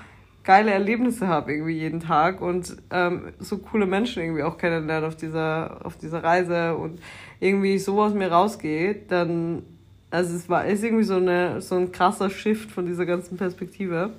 [0.47, 5.17] geile Erlebnisse habe irgendwie jeden Tag und ähm, so coole Menschen irgendwie auch kennenlernen auf
[5.17, 7.01] dieser, auf dieser Reise und
[7.41, 9.65] irgendwie so aus mir rausgeht, dann,
[10.11, 14.11] also es war, ist irgendwie so eine, so ein krasser Shift von dieser ganzen Perspektive.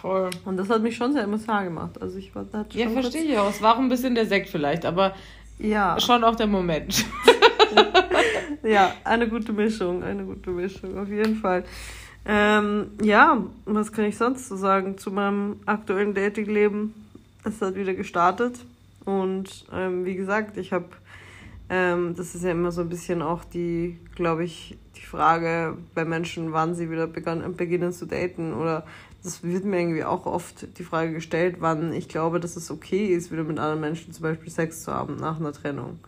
[0.00, 0.30] Voll.
[0.46, 2.00] Und das hat mich schon sehr emotional gemacht.
[2.00, 3.50] Also ich war da Ja, verstehe ich auch.
[3.50, 5.14] Es war auch ein bisschen der Sekt vielleicht, aber
[5.58, 7.04] Ja, schon auch der Moment.
[8.62, 11.64] ja, eine gute Mischung, eine gute Mischung, auf jeden Fall.
[12.24, 16.94] Ähm, ja, was kann ich sonst so sagen zu meinem aktuellen Datingleben?
[17.44, 18.64] Es hat wieder gestartet
[19.04, 20.86] und ähm, wie gesagt, ich habe,
[21.68, 26.04] ähm, das ist ja immer so ein bisschen auch die, glaube ich, die Frage bei
[26.04, 28.84] Menschen, wann sie wieder begann, beginnen zu daten oder
[29.24, 33.06] das wird mir irgendwie auch oft die Frage gestellt, wann ich glaube, dass es okay
[33.06, 35.98] ist, wieder mit anderen Menschen zum Beispiel Sex zu haben nach einer Trennung.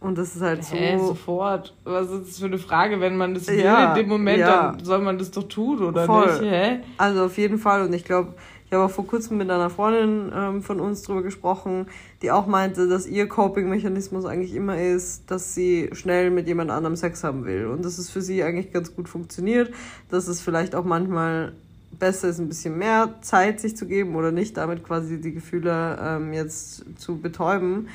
[0.00, 0.76] Und das ist halt so.
[0.76, 1.74] Hä, sofort.
[1.84, 3.00] Was ist das für eine Frage?
[3.00, 4.72] Wenn man das will Ja, in dem Moment, ja.
[4.72, 6.40] dann soll man das doch tun, oder Voll.
[6.40, 6.50] nicht?
[6.50, 6.80] Hä?
[6.98, 7.82] Also auf jeden Fall.
[7.82, 8.34] Und ich glaube,
[8.66, 11.86] ich habe auch vor kurzem mit einer Freundin ähm, von uns drüber gesprochen,
[12.20, 16.94] die auch meinte, dass ihr Coping-Mechanismus eigentlich immer ist, dass sie schnell mit jemand anderem
[16.94, 17.66] Sex haben will.
[17.66, 19.72] Und dass es für sie eigentlich ganz gut funktioniert,
[20.10, 21.52] dass es vielleicht auch manchmal
[21.98, 25.98] besser ist, ein bisschen mehr Zeit sich zu geben oder nicht damit quasi die Gefühle
[26.00, 27.88] ähm, jetzt zu betäuben.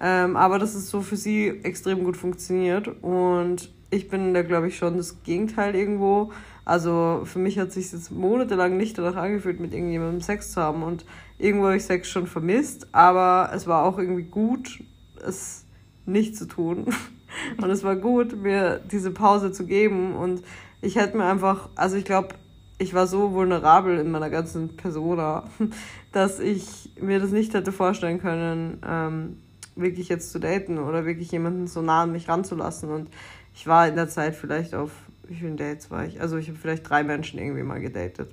[0.00, 2.88] Ähm, aber dass es so für sie extrem gut funktioniert.
[3.02, 6.32] Und ich bin da, glaube ich, schon das Gegenteil irgendwo.
[6.64, 10.82] Also für mich hat sich jetzt monatelang nicht danach angefühlt, mit irgendjemandem Sex zu haben.
[10.82, 11.04] Und
[11.38, 12.88] irgendwo habe ich Sex schon vermisst.
[12.92, 14.82] Aber es war auch irgendwie gut,
[15.26, 15.64] es
[16.06, 16.86] nicht zu tun.
[17.60, 20.14] Und es war gut, mir diese Pause zu geben.
[20.14, 20.42] Und
[20.80, 22.34] ich hätte mir einfach, also ich glaube,
[22.78, 25.44] ich war so vulnerabel in meiner ganzen Persona,
[26.12, 29.36] dass ich mir das nicht hätte vorstellen können, ähm,
[29.80, 32.90] wirklich jetzt zu daten oder wirklich jemanden so nah an mich ranzulassen.
[32.90, 33.08] Und
[33.54, 34.90] ich war in der Zeit vielleicht auf,
[35.26, 36.20] wie vielen Dates war ich?
[36.20, 38.30] Also ich habe vielleicht drei Menschen irgendwie mal gedatet.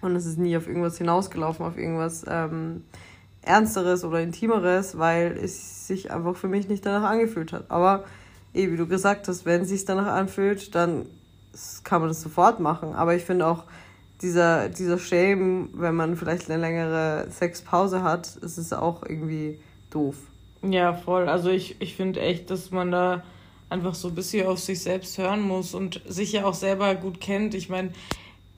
[0.00, 2.84] Und es ist nie auf irgendwas hinausgelaufen, auf irgendwas ähm,
[3.42, 7.70] Ernsteres oder Intimeres, weil es sich einfach für mich nicht danach angefühlt hat.
[7.70, 8.04] Aber
[8.54, 11.06] eh, wie du gesagt hast, wenn es sich danach anfühlt, dann
[11.84, 12.94] kann man das sofort machen.
[12.94, 13.64] Aber ich finde auch,
[14.22, 19.58] dieser, dieser Shame, wenn man vielleicht eine längere Sexpause hat, es ist auch irgendwie
[19.90, 20.16] doof.
[20.62, 21.28] Ja, voll.
[21.28, 23.22] Also ich, ich finde echt, dass man da
[23.70, 27.20] einfach so ein bisschen auf sich selbst hören muss und sich ja auch selber gut
[27.20, 27.54] kennt.
[27.54, 27.92] Ich meine,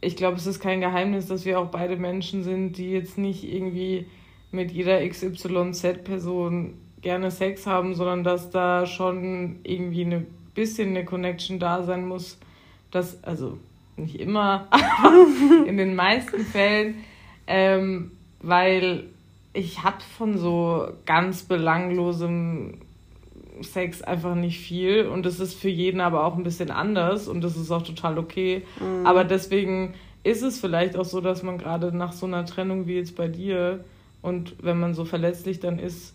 [0.01, 3.45] ich glaube, es ist kein Geheimnis, dass wir auch beide Menschen sind, die jetzt nicht
[3.45, 4.07] irgendwie
[4.51, 11.59] mit jeder XYZ-Person gerne Sex haben, sondern dass da schon irgendwie ein bisschen eine Connection
[11.59, 12.39] da sein muss.
[12.91, 13.59] Dass, also
[13.97, 15.27] nicht immer, aber
[15.67, 17.05] in den meisten Fällen,
[17.47, 18.11] ähm,
[18.41, 19.05] weil
[19.53, 22.79] ich habe von so ganz belanglosem
[23.61, 27.43] Sex einfach nicht viel und das ist für jeden aber auch ein bisschen anders und
[27.43, 28.63] das ist auch total okay.
[28.81, 29.07] Mhm.
[29.07, 32.97] Aber deswegen ist es vielleicht auch so, dass man gerade nach so einer Trennung wie
[32.97, 33.85] jetzt bei dir
[34.23, 36.15] und wenn man so verletzlich dann ist,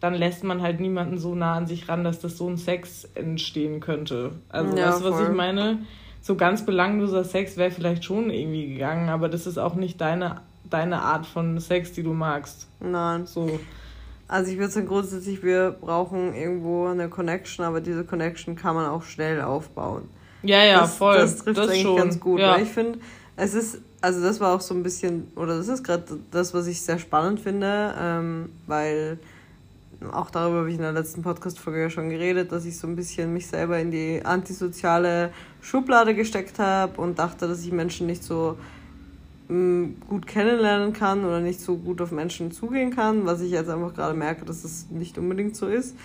[0.00, 3.04] dann lässt man halt niemanden so nah an sich ran, dass das so ein Sex
[3.14, 4.32] entstehen könnte.
[4.48, 5.80] Also Ja, weißt du, was ich meine?
[6.22, 10.40] So ganz belangloser Sex wäre vielleicht schon irgendwie gegangen, aber das ist auch nicht deine,
[10.68, 12.66] deine Art von Sex, die du magst.
[12.80, 13.26] Nein.
[13.26, 13.60] So.
[14.28, 18.86] Also ich würde sagen, grundsätzlich, wir brauchen irgendwo eine Connection, aber diese Connection kann man
[18.86, 20.08] auch schnell aufbauen.
[20.42, 21.16] Ja, ja, das, voll.
[21.16, 21.96] Das trifft eigentlich schon.
[21.96, 22.40] ganz gut.
[22.40, 22.54] Ja.
[22.54, 22.98] Weil ich finde,
[23.36, 26.66] es ist, also das war auch so ein bisschen, oder das ist gerade das, was
[26.66, 29.18] ich sehr spannend finde, ähm, weil
[30.12, 32.96] auch darüber habe ich in der letzten Podcast-Folge ja schon geredet, dass ich so ein
[32.96, 35.30] bisschen mich selber in die antisoziale
[35.60, 38.56] Schublade gesteckt habe und dachte, dass ich Menschen nicht so
[40.08, 43.94] gut kennenlernen kann oder nicht so gut auf Menschen zugehen kann, was ich jetzt einfach
[43.94, 45.96] gerade merke, dass es nicht unbedingt so ist.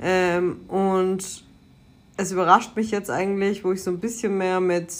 [0.00, 1.44] Ähm, und
[2.16, 4.92] es überrascht mich jetzt eigentlich, wo ich so ein bisschen mehr mit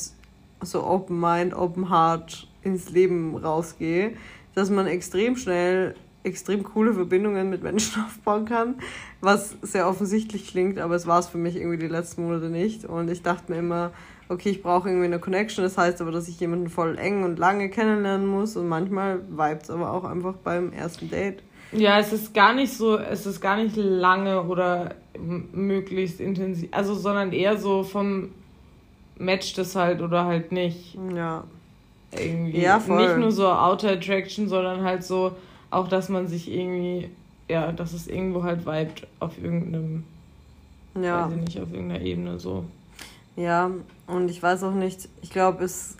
[0.62, 4.12] so Open Mind, Open Heart ins Leben rausgehe,
[4.55, 8.76] dass man extrem schnell extrem coole Verbindungen mit Menschen aufbauen kann,
[9.20, 12.84] was sehr offensichtlich klingt, aber es war es für mich irgendwie die letzten Monate nicht.
[12.84, 13.92] Und ich dachte mir immer,
[14.31, 17.39] okay, ich brauche irgendwie eine Connection, das heißt aber, dass ich jemanden voll eng und
[17.39, 21.43] lange kennenlernen muss und manchmal vibet es aber auch einfach beim ersten Date.
[21.72, 26.95] Ja, es ist gar nicht so, es ist gar nicht lange oder möglichst intensiv, also
[26.95, 28.31] sondern eher so vom
[29.18, 30.97] matcht es halt oder halt nicht.
[31.14, 31.45] Ja.
[32.12, 32.61] Irgendwie.
[32.61, 33.07] Ja, voll.
[33.07, 35.33] Nicht nur so Outer Attraction, sondern halt so
[35.70, 37.11] auch, dass man sich irgendwie,
[37.49, 40.05] ja, dass es irgendwo halt vibet auf irgendeinem,
[41.01, 41.26] ja.
[41.26, 42.64] weiß ich nicht, auf irgendeiner Ebene so.
[43.37, 43.70] Ja,
[44.07, 45.97] und ich weiß auch nicht, ich glaube, es,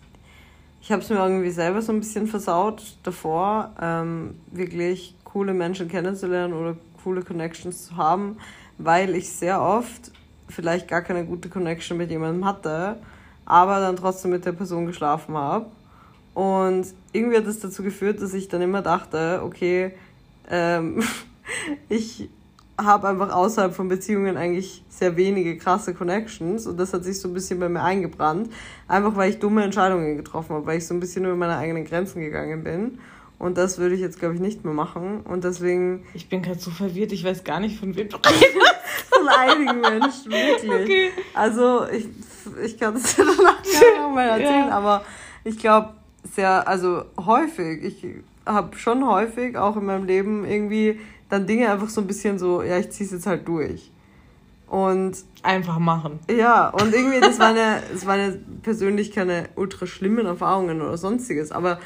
[0.81, 5.89] ich habe es mir irgendwie selber so ein bisschen versaut davor, ähm, wirklich coole Menschen
[5.89, 8.37] kennenzulernen oder coole Connections zu haben,
[8.79, 10.11] weil ich sehr oft
[10.49, 12.97] vielleicht gar keine gute Connection mit jemandem hatte,
[13.47, 15.67] aber dann trotzdem mit der Person geschlafen habe
[16.35, 19.93] und irgendwie hat es dazu geführt, dass ich dann immer dachte, okay,
[20.49, 21.03] ähm,
[21.89, 22.29] ich
[22.85, 27.29] habe einfach außerhalb von Beziehungen eigentlich sehr wenige krasse Connections und das hat sich so
[27.29, 28.53] ein bisschen bei mir eingebrannt.
[28.89, 31.85] Einfach weil ich dumme Entscheidungen getroffen habe, weil ich so ein bisschen über meine eigenen
[31.85, 32.99] Grenzen gegangen bin.
[33.39, 35.21] Und das würde ich jetzt, glaube ich, nicht mehr machen.
[35.23, 36.05] Und deswegen.
[36.13, 38.19] Ich bin gerade so verwirrt, ich weiß gar nicht, von wem du
[39.09, 40.71] von einigen Menschen, wirklich.
[40.71, 41.11] Okay.
[41.33, 42.07] Also, ich,
[42.63, 44.71] ich kann es dir danach gerne nochmal erzählen, ja.
[44.71, 45.05] aber
[45.45, 45.95] ich glaube,
[46.35, 47.83] sehr, also häufig.
[47.83, 48.07] Ich
[48.45, 51.01] habe schon häufig auch in meinem Leben irgendwie
[51.31, 53.91] dann Dinge einfach so ein bisschen so, ja, ich zieh's jetzt halt durch.
[54.69, 56.21] Und einfach machen.
[56.31, 60.97] Ja, und irgendwie, das war eine, das war eine persönlich keine ultra schlimmen Erfahrungen oder
[60.97, 61.81] sonstiges, aber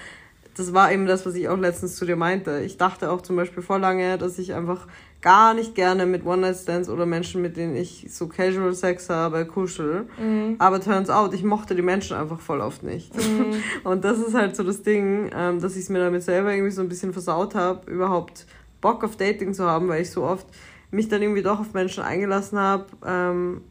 [0.57, 2.61] das war eben das, was ich auch letztens zu dir meinte.
[2.61, 4.87] Ich dachte auch zum Beispiel vor lange, dass ich einfach
[5.21, 10.07] gar nicht gerne mit One-Night-Stands oder Menschen, mit denen ich so Casual Sex habe, kuschel.
[10.19, 10.57] Mhm.
[10.59, 13.17] Aber turns out, ich mochte die Menschen einfach voll oft nicht.
[13.17, 13.55] Mhm.
[13.85, 16.71] Und das ist halt so das Ding, ähm, dass ich es mir damit selber irgendwie
[16.71, 18.47] so ein bisschen versaut habe, überhaupt
[18.85, 20.47] Bock auf Dating zu haben, weil ich so oft
[20.91, 23.63] mich dann irgendwie doch auf Menschen eingelassen habe, ähm,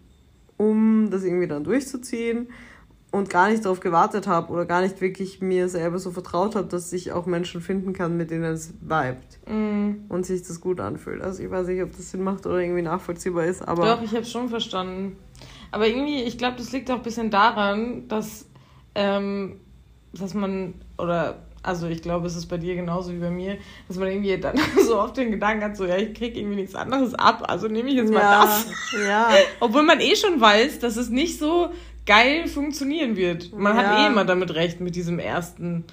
[0.57, 2.47] um das irgendwie dann durchzuziehen
[3.11, 6.67] und gar nicht darauf gewartet habe oder gar nicht wirklich mir selber so vertraut habe,
[6.67, 10.09] dass ich auch Menschen finden kann, mit denen es vibet mm.
[10.09, 11.21] und sich das gut anfühlt.
[11.21, 13.85] Also ich weiß nicht, ob das Sinn macht oder irgendwie nachvollziehbar ist, aber...
[13.85, 15.15] Doch, ich habe schon verstanden.
[15.69, 18.47] Aber irgendwie, ich glaube, das liegt auch ein bisschen daran, dass,
[18.95, 19.59] ähm,
[20.11, 23.57] dass man, oder also ich glaube, es ist bei dir genauso wie bei mir,
[23.87, 26.75] dass man irgendwie dann so oft den Gedanken hat, so ja, ich kriege irgendwie nichts
[26.75, 28.67] anderes ab, also nehme ich jetzt mal ja, das.
[29.07, 29.29] Ja.
[29.59, 31.69] Obwohl man eh schon weiß, dass es nicht so
[32.05, 33.53] geil funktionieren wird.
[33.53, 33.83] Man ja.
[33.83, 35.85] hat eh immer damit recht mit diesem ersten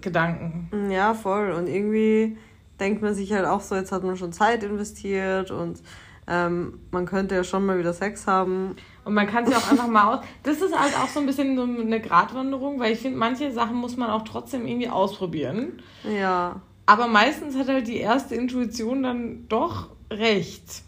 [0.00, 0.90] Gedanken.
[0.90, 1.52] Ja, voll.
[1.52, 2.36] Und irgendwie
[2.80, 5.80] denkt man sich halt auch so, jetzt hat man schon Zeit investiert und
[6.28, 8.76] ähm, man könnte ja schon mal wieder Sex haben.
[9.04, 10.24] Und man kann sich auch einfach mal aus.
[10.42, 13.76] Das ist halt auch so ein bisschen so eine Gratwanderung, weil ich finde, manche Sachen
[13.76, 15.82] muss man auch trotzdem irgendwie ausprobieren.
[16.04, 16.60] Ja.
[16.86, 20.82] Aber meistens hat halt die erste Intuition dann doch recht.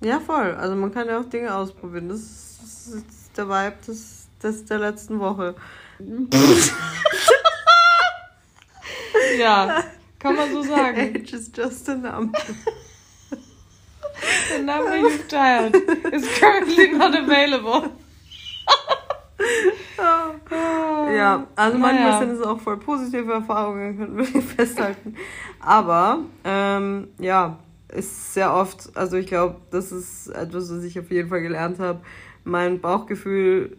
[0.00, 0.54] Ja, voll.
[0.54, 2.08] Also man kann ja auch Dinge ausprobieren.
[2.08, 5.54] Das ist, das ist der Vibe des, des der letzten Woche.
[9.38, 9.84] ja,
[10.18, 10.98] kann man so sagen.
[11.16, 12.38] Age is just a number.
[14.50, 15.74] The number you've dialed
[16.12, 17.90] is currently not available.
[21.14, 25.16] ja, also manchmal sind es auch voll positive Erfahrungen, können wir festhalten.
[25.60, 27.58] Aber ähm, ja,
[27.88, 31.78] ist sehr oft, also ich glaube, das ist etwas, was ich auf jeden Fall gelernt
[31.78, 32.00] habe,
[32.44, 33.76] mein Bauchgefühl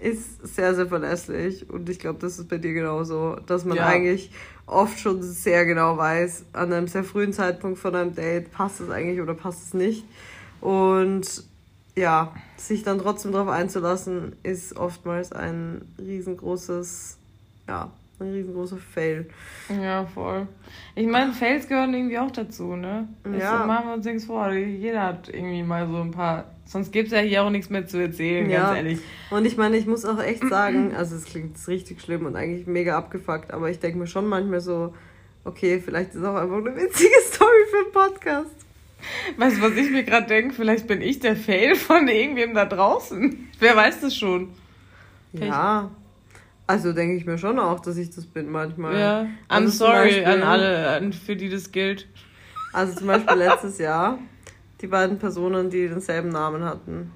[0.00, 3.86] ist sehr, sehr verlässlich und ich glaube, das ist bei dir genauso, dass man ja.
[3.86, 4.32] eigentlich
[4.66, 8.90] oft schon sehr genau weiß, an einem sehr frühen Zeitpunkt von einem Date, passt es
[8.90, 10.04] eigentlich oder passt es nicht.
[10.60, 11.44] Und
[11.96, 17.18] ja, sich dann trotzdem darauf einzulassen, ist oftmals ein riesengroßes,
[17.68, 19.28] ja, ein riesengroßer Fail.
[19.68, 20.46] Ja, voll.
[20.94, 23.08] Ich meine, Fails gehören irgendwie auch dazu, ne?
[23.38, 23.64] Ja.
[23.66, 24.52] machen wir uns nichts vor.
[24.52, 27.84] Jeder hat irgendwie mal so ein paar Sonst gibt es ja hier auch nichts mehr
[27.88, 28.66] zu erzählen, ja.
[28.66, 29.00] ganz ehrlich.
[29.30, 32.68] Und ich meine, ich muss auch echt sagen, also es klingt richtig schlimm und eigentlich
[32.68, 34.94] mega abgefuckt, aber ich denke mir schon manchmal so,
[35.42, 38.54] okay, vielleicht ist es auch einfach eine witzige Story für einen Podcast.
[39.36, 40.54] Weißt du, was ich mir gerade denke?
[40.54, 43.48] Vielleicht bin ich der Fail von irgendwem da draußen.
[43.58, 44.50] Wer weiß das schon?
[45.32, 45.50] Vielleicht.
[45.50, 45.90] Ja.
[46.68, 48.96] Also denke ich mir schon auch, dass ich das bin manchmal.
[48.96, 49.22] Ja.
[49.48, 52.06] I'm also sorry Beispiel, an alle, für die das gilt.
[52.72, 54.20] Also zum Beispiel letztes Jahr
[54.80, 57.12] die beiden Personen, die denselben Namen hatten.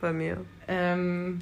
[0.00, 0.38] Bei mir.
[0.66, 1.40] Ähm.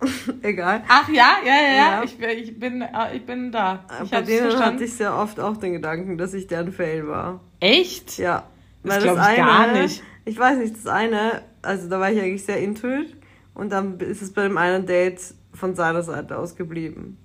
[0.42, 0.82] Egal.
[0.88, 2.02] Ach ja, ja, ja, ja.
[2.02, 3.84] Ich, ich, bin, äh, ich bin da.
[4.02, 4.74] Ich Bei denen verstanden.
[4.74, 7.40] hatte ich sehr oft auch den Gedanken, dass ich deren Fail war.
[7.60, 8.18] Echt?
[8.18, 8.44] Ja.
[8.82, 10.02] Das glaube ich eine, gar nicht.
[10.26, 13.16] Ich weiß nicht, das eine, also da war ich eigentlich sehr intuit
[13.54, 15.20] und dann ist es bei dem einen Date
[15.54, 17.18] von seiner Seite aus geblieben.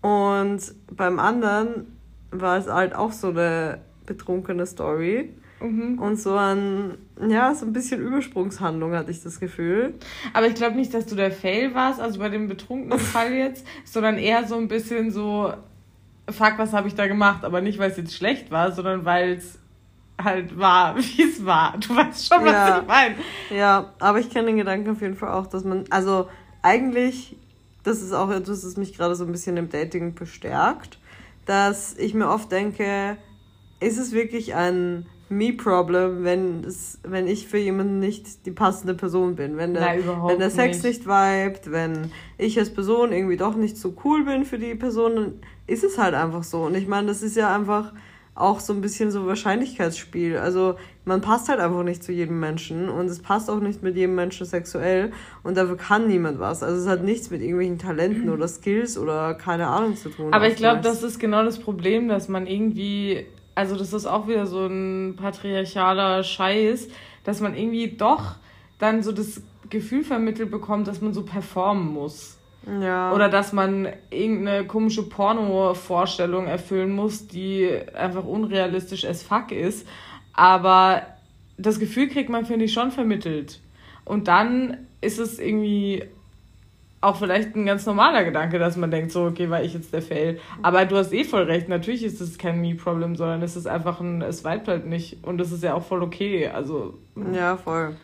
[0.00, 0.60] Und
[0.90, 1.98] beim anderen
[2.30, 5.34] war es halt auch so eine betrunkene Story.
[5.60, 5.98] Mhm.
[5.98, 6.96] Und so ein,
[7.28, 9.94] ja, so ein bisschen Übersprungshandlung hatte ich das Gefühl.
[10.32, 13.66] Aber ich glaube nicht, dass du der Fail warst, also bei dem betrunkenen Fall jetzt,
[13.84, 15.52] sondern eher so ein bisschen so,
[16.28, 17.44] fuck, was habe ich da gemacht?
[17.44, 19.58] Aber nicht, weil es jetzt schlecht war, sondern weil es
[20.22, 21.76] halt war, wie es war.
[21.78, 22.80] Du weißt schon, was ja.
[22.80, 23.14] ich meine.
[23.50, 26.28] Ja, aber ich kenne den Gedanken auf jeden Fall auch, dass man, also
[26.62, 27.36] eigentlich,
[27.84, 30.98] das ist auch etwas, das mich gerade so ein bisschen im Dating bestärkt,
[31.46, 33.16] dass ich mir oft denke,
[33.80, 39.36] ist es wirklich ein Me-Problem, wenn es, wenn ich für jemanden nicht die passende Person
[39.36, 39.56] bin.
[39.56, 41.06] Wenn der, Nein, wenn der Sex nicht.
[41.06, 45.14] nicht vibet, wenn ich als Person irgendwie doch nicht so cool bin für die Person,
[45.14, 45.34] dann
[45.68, 46.62] ist es halt einfach so.
[46.62, 47.92] Und ich meine, das ist ja einfach
[48.34, 50.36] auch so ein bisschen so Wahrscheinlichkeitsspiel.
[50.36, 50.74] Also
[51.04, 54.14] man passt halt einfach nicht zu jedem Menschen und es passt auch nicht mit jedem
[54.14, 55.12] Menschen sexuell
[55.42, 56.62] und dafür kann niemand was.
[56.62, 60.32] Also es hat nichts mit irgendwelchen Talenten oder Skills oder keine Ahnung zu tun.
[60.32, 63.26] Aber ich glaube, das ist genau das Problem, dass man irgendwie
[63.60, 66.88] also das ist auch wieder so ein patriarchaler Scheiß,
[67.24, 68.36] dass man irgendwie doch
[68.78, 72.38] dann so das Gefühl vermittelt bekommt, dass man so performen muss.
[72.66, 73.12] Ja.
[73.12, 79.86] Oder dass man irgendeine komische Porno-Vorstellung erfüllen muss, die einfach unrealistisch as fuck ist.
[80.32, 81.02] Aber
[81.58, 83.60] das Gefühl kriegt man, finde ich, schon vermittelt.
[84.06, 86.04] Und dann ist es irgendwie
[87.00, 90.02] auch vielleicht ein ganz normaler Gedanke, dass man denkt, so, okay, war ich jetzt der
[90.02, 90.38] Fail.
[90.62, 94.00] Aber du hast eh voll recht, natürlich ist es kein Me-Problem, sondern es ist einfach
[94.00, 95.24] ein, es weibt halt nicht.
[95.24, 96.48] Und das ist ja auch voll okay.
[96.48, 96.94] Also.
[97.32, 97.96] Ja, voll.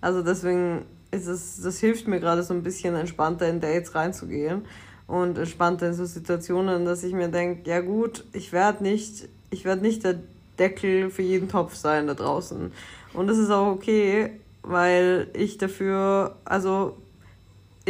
[0.00, 0.82] Also deswegen
[1.12, 4.62] ist es, das hilft mir gerade so ein bisschen entspannter in Dates reinzugehen
[5.06, 9.64] und entspannter in so Situationen, dass ich mir denke, ja gut, ich werde nicht, ich
[9.64, 10.16] werde nicht der
[10.58, 12.72] Deckel für jeden Topf sein da draußen.
[13.12, 14.30] Und das ist auch okay,
[14.62, 16.96] weil ich dafür, also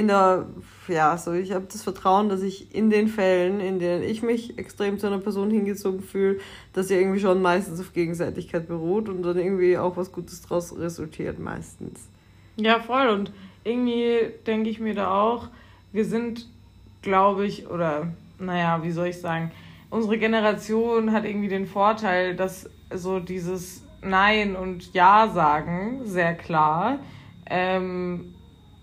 [0.01, 0.47] in der,
[0.89, 4.59] ja, so ich habe das Vertrauen, dass ich in den Fällen, in denen ich mich
[4.59, 6.41] extrem zu einer Person hingezogen fühle,
[6.73, 10.77] dass sie irgendwie schon meistens auf Gegenseitigkeit beruht und dann irgendwie auch was Gutes daraus
[10.77, 12.09] resultiert meistens.
[12.57, 13.09] Ja, voll.
[13.09, 13.31] Und
[13.63, 15.49] irgendwie denke ich mir da auch,
[15.93, 16.49] wir sind,
[17.03, 19.51] glaube ich, oder naja, wie soll ich sagen,
[19.91, 27.01] unsere Generation hat irgendwie den Vorteil, dass so dieses Nein und Ja sagen sehr klar
[27.51, 28.35] ähm,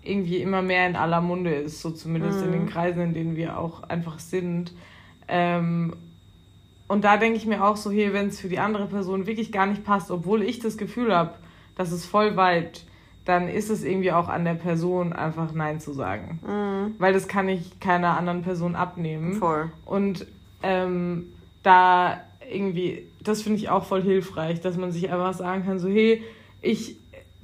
[0.08, 2.46] irgendwie immer mehr in aller Munde ist, so zumindest mhm.
[2.46, 2.68] in den mhm.
[2.68, 4.72] Kreisen, in denen wir auch einfach sind.
[5.28, 5.92] Ähm,
[6.88, 9.52] und da denke ich mir auch so, hier, wenn es für die andere Person wirklich
[9.52, 11.34] gar nicht passt, obwohl ich das Gefühl habe,
[11.76, 12.84] dass es voll weit,
[13.24, 16.40] dann ist es irgendwie auch an der Person, einfach Nein zu sagen.
[16.46, 16.94] Mhm.
[16.98, 19.34] Weil das kann ich keiner anderen Person abnehmen.
[19.34, 19.70] Voll.
[19.84, 20.26] Und
[20.62, 21.26] ähm,
[21.62, 25.88] da irgendwie, das finde ich auch voll hilfreich, dass man sich einfach sagen kann, so,
[25.88, 26.22] hey,
[26.62, 26.96] ich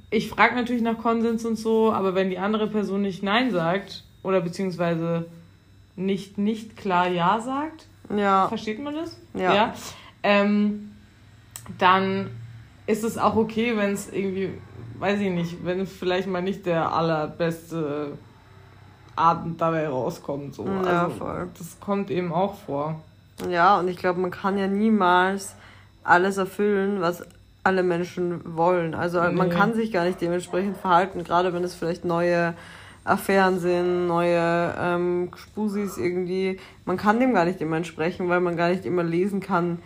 [0.09, 4.03] ich frage natürlich nach Konsens und so, aber wenn die andere Person nicht Nein sagt
[4.23, 5.25] oder beziehungsweise
[5.95, 8.47] nicht, nicht klar Ja sagt, ja.
[8.47, 9.17] versteht man das?
[9.33, 9.53] Ja.
[9.53, 9.73] ja
[10.23, 10.91] ähm,
[11.77, 12.29] dann
[12.87, 14.49] ist es auch okay, wenn es irgendwie,
[14.99, 18.17] weiß ich nicht, wenn vielleicht mal nicht der allerbeste
[19.15, 20.55] Abend dabei rauskommt.
[20.55, 20.65] So.
[20.65, 21.49] Ja, also, voll.
[21.57, 23.01] Das kommt eben auch vor.
[23.49, 25.55] Ja, und ich glaube, man kann ja niemals
[26.03, 27.25] alles erfüllen, was
[27.65, 28.93] alle Menschen wollen.
[28.93, 29.33] Also nee.
[29.33, 32.53] man kann sich gar nicht dementsprechend verhalten, gerade wenn es vielleicht neue
[33.03, 36.59] Affären sind, neue ähm, Spusis irgendwie.
[36.85, 39.79] Man kann dem gar nicht immer entsprechen, weil man gar nicht immer lesen kann,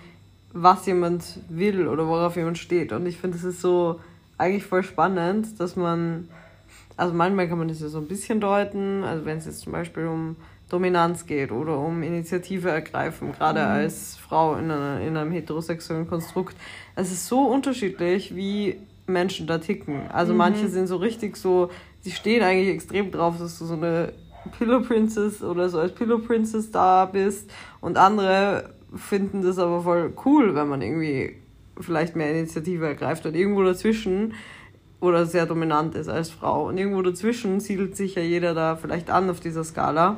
[0.52, 2.92] was jemand will oder worauf jemand steht.
[2.92, 4.00] Und ich finde, es ist so
[4.38, 6.28] eigentlich voll spannend, dass man,
[6.98, 9.74] also manchmal kann man das ja so ein bisschen deuten, also wenn es jetzt zum
[9.74, 10.36] Beispiel um
[10.70, 13.68] Dominanz geht oder um Initiative ergreifen, gerade mhm.
[13.68, 16.56] als Frau in, einer, in einem heterosexuellen Konstrukt.
[16.96, 20.10] Es ist so unterschiedlich, wie Menschen da ticken.
[20.12, 20.38] Also mhm.
[20.38, 21.70] manche sind so richtig so,
[22.02, 24.14] sie stehen eigentlich extrem drauf, dass du so eine
[24.58, 27.50] Pillow Princess oder so als Pillow Princess da bist
[27.82, 31.36] und andere finden das aber voll cool, wenn man irgendwie
[31.80, 34.34] vielleicht mehr Initiative ergreift und irgendwo dazwischen
[35.00, 36.68] oder sehr dominant ist als Frau.
[36.68, 40.18] Und irgendwo dazwischen siedelt sich ja jeder da vielleicht an auf dieser Skala.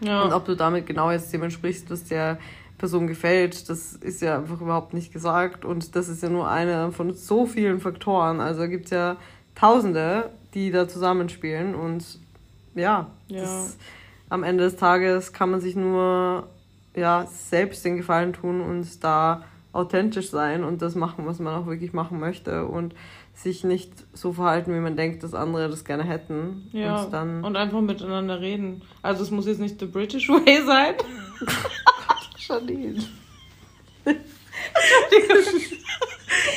[0.00, 0.22] Ja.
[0.22, 2.38] Und ob du damit genau jetzt dem entsprichst, was der
[2.78, 5.64] Person gefällt, das ist ja einfach überhaupt nicht gesagt.
[5.64, 8.40] Und das ist ja nur einer von so vielen Faktoren.
[8.40, 9.16] Also gibt es ja
[9.54, 11.74] Tausende, die da zusammenspielen.
[11.74, 12.04] Und
[12.74, 13.40] ja, ja.
[13.40, 13.76] Das,
[14.28, 16.46] am Ende des Tages kann man sich nur
[16.94, 21.66] ja, selbst den Gefallen tun und da authentisch sein und das machen, was man auch
[21.66, 22.66] wirklich machen möchte.
[22.66, 22.94] Und
[23.36, 26.70] sich nicht so verhalten, wie man denkt, dass andere das gerne hätten.
[26.72, 28.82] Ja, und, dann und einfach miteinander reden.
[29.02, 30.94] Also es muss jetzt nicht the British way sein.
[32.48, 33.04] Janine.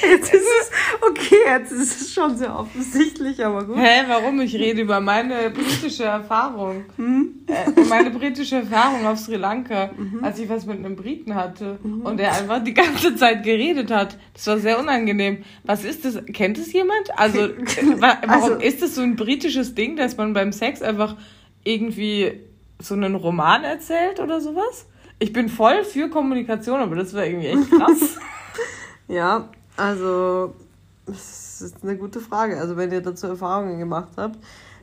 [0.02, 3.78] Jetzt ist es, okay, jetzt ist es schon sehr offensichtlich, aber gut.
[3.78, 4.42] Hä, warum?
[4.42, 6.86] Ich rede über meine britische Erfahrung.
[6.96, 7.46] Hm?
[7.48, 10.24] Äh, meine britische Erfahrung auf Sri Lanka, mhm.
[10.24, 12.02] als ich was mit einem Briten hatte mhm.
[12.02, 14.18] und er einfach die ganze Zeit geredet hat.
[14.34, 15.44] Das war sehr unangenehm.
[15.64, 16.24] Was ist das?
[16.34, 17.18] Kennt es jemand?
[17.18, 17.56] Also, äh,
[18.00, 21.16] warum also, ist das so ein britisches Ding, dass man beim Sex einfach
[21.64, 22.42] irgendwie
[22.80, 24.88] so einen Roman erzählt oder sowas?
[25.20, 28.18] Ich bin voll für Kommunikation, aber das war irgendwie echt krass.
[29.08, 29.50] ja,
[29.80, 30.56] also,
[31.06, 32.60] das ist eine gute Frage.
[32.60, 34.38] Also, wenn ihr dazu Erfahrungen gemacht habt,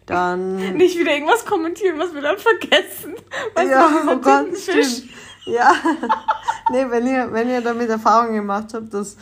[0.06, 0.56] dann.
[0.76, 3.14] Nicht wieder irgendwas kommentieren, was wir dann vergessen.
[3.54, 5.04] Was ja, oh Gott, stimmt.
[5.44, 5.72] Ja.
[6.72, 9.16] nee, wenn ihr, wenn ihr damit Erfahrungen gemacht habt, dass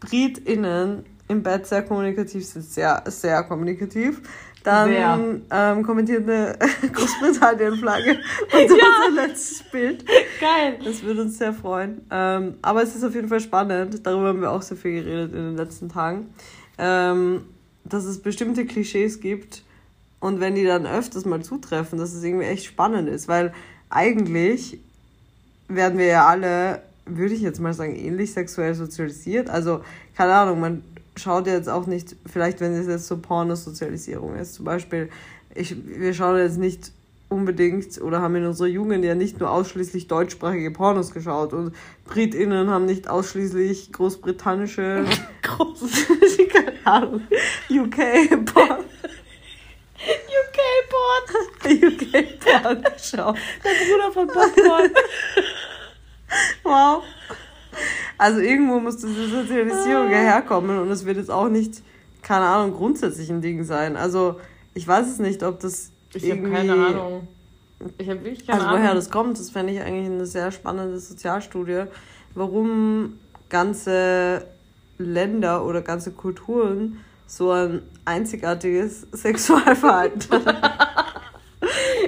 [0.00, 4.20] BritInnen im Bett sehr kommunikativ sind, sehr, sehr kommunikativ,
[4.62, 6.56] dann ähm, kommentiert eine
[6.92, 8.18] Großbritannien-Flagge
[8.52, 8.84] unter ja.
[9.08, 10.04] unser letztes Bild.
[10.40, 10.78] Geil.
[10.84, 12.02] Das würde uns sehr freuen.
[12.10, 14.06] Ähm, aber es ist auf jeden Fall spannend.
[14.06, 16.34] Darüber haben wir auch sehr viel geredet in den letzten Tagen.
[16.78, 17.44] Ähm,
[17.84, 19.62] dass es bestimmte Klischees gibt
[20.20, 23.26] und wenn die dann öfters mal zutreffen, dass es irgendwie echt spannend ist.
[23.26, 23.52] Weil
[23.88, 24.78] eigentlich
[25.68, 29.48] werden wir ja alle, würde ich jetzt mal sagen, ähnlich sexuell sozialisiert.
[29.48, 29.82] Also,
[30.16, 30.84] keine Ahnung, man
[31.16, 35.10] schaut jetzt auch nicht, vielleicht wenn es jetzt so Pornosozialisierung ist, zum Beispiel,
[35.54, 36.92] ich, wir schauen jetzt nicht
[37.28, 42.68] unbedingt oder haben in unserer Jugend ja nicht nur ausschließlich deutschsprachige Pornos geschaut und BritInnen
[42.68, 45.04] haben nicht ausschließlich großbritannische
[45.42, 45.80] Groß
[46.52, 47.22] keine Ahnung
[47.70, 47.96] UK
[48.46, 48.84] Porn.
[50.02, 50.58] UK
[50.90, 51.82] Porn.
[51.82, 53.36] UK Porn geschaut.
[53.64, 54.90] Der Bruder von Popcorn.
[56.64, 57.04] Wow
[58.18, 60.32] also irgendwo muss diese Sozialisierung ja ah.
[60.32, 61.82] herkommen und es wird jetzt auch nicht,
[62.22, 63.96] keine Ahnung, grundsätzlich ein Ding sein.
[63.96, 64.40] Also
[64.74, 65.90] ich weiß es nicht, ob das.
[66.12, 67.28] Ich habe keine Ahnung.
[67.98, 68.82] Ich habe wirklich keine also, Ahnung.
[68.82, 71.84] woher das kommt, das fände ich eigentlich eine sehr spannende Sozialstudie,
[72.34, 73.18] warum
[73.48, 74.44] ganze
[74.98, 80.56] Länder oder ganze Kulturen so ein einzigartiges Sexualverhalten haben.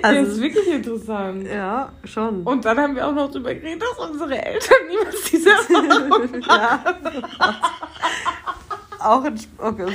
[0.03, 1.47] Also, das ist wirklich interessant.
[1.47, 2.43] Ja, schon.
[2.43, 6.85] Und dann haben wir auch noch darüber geredet, dass unsere Eltern niemals diese Erfahrung ja.
[8.99, 9.87] auch, in, okay.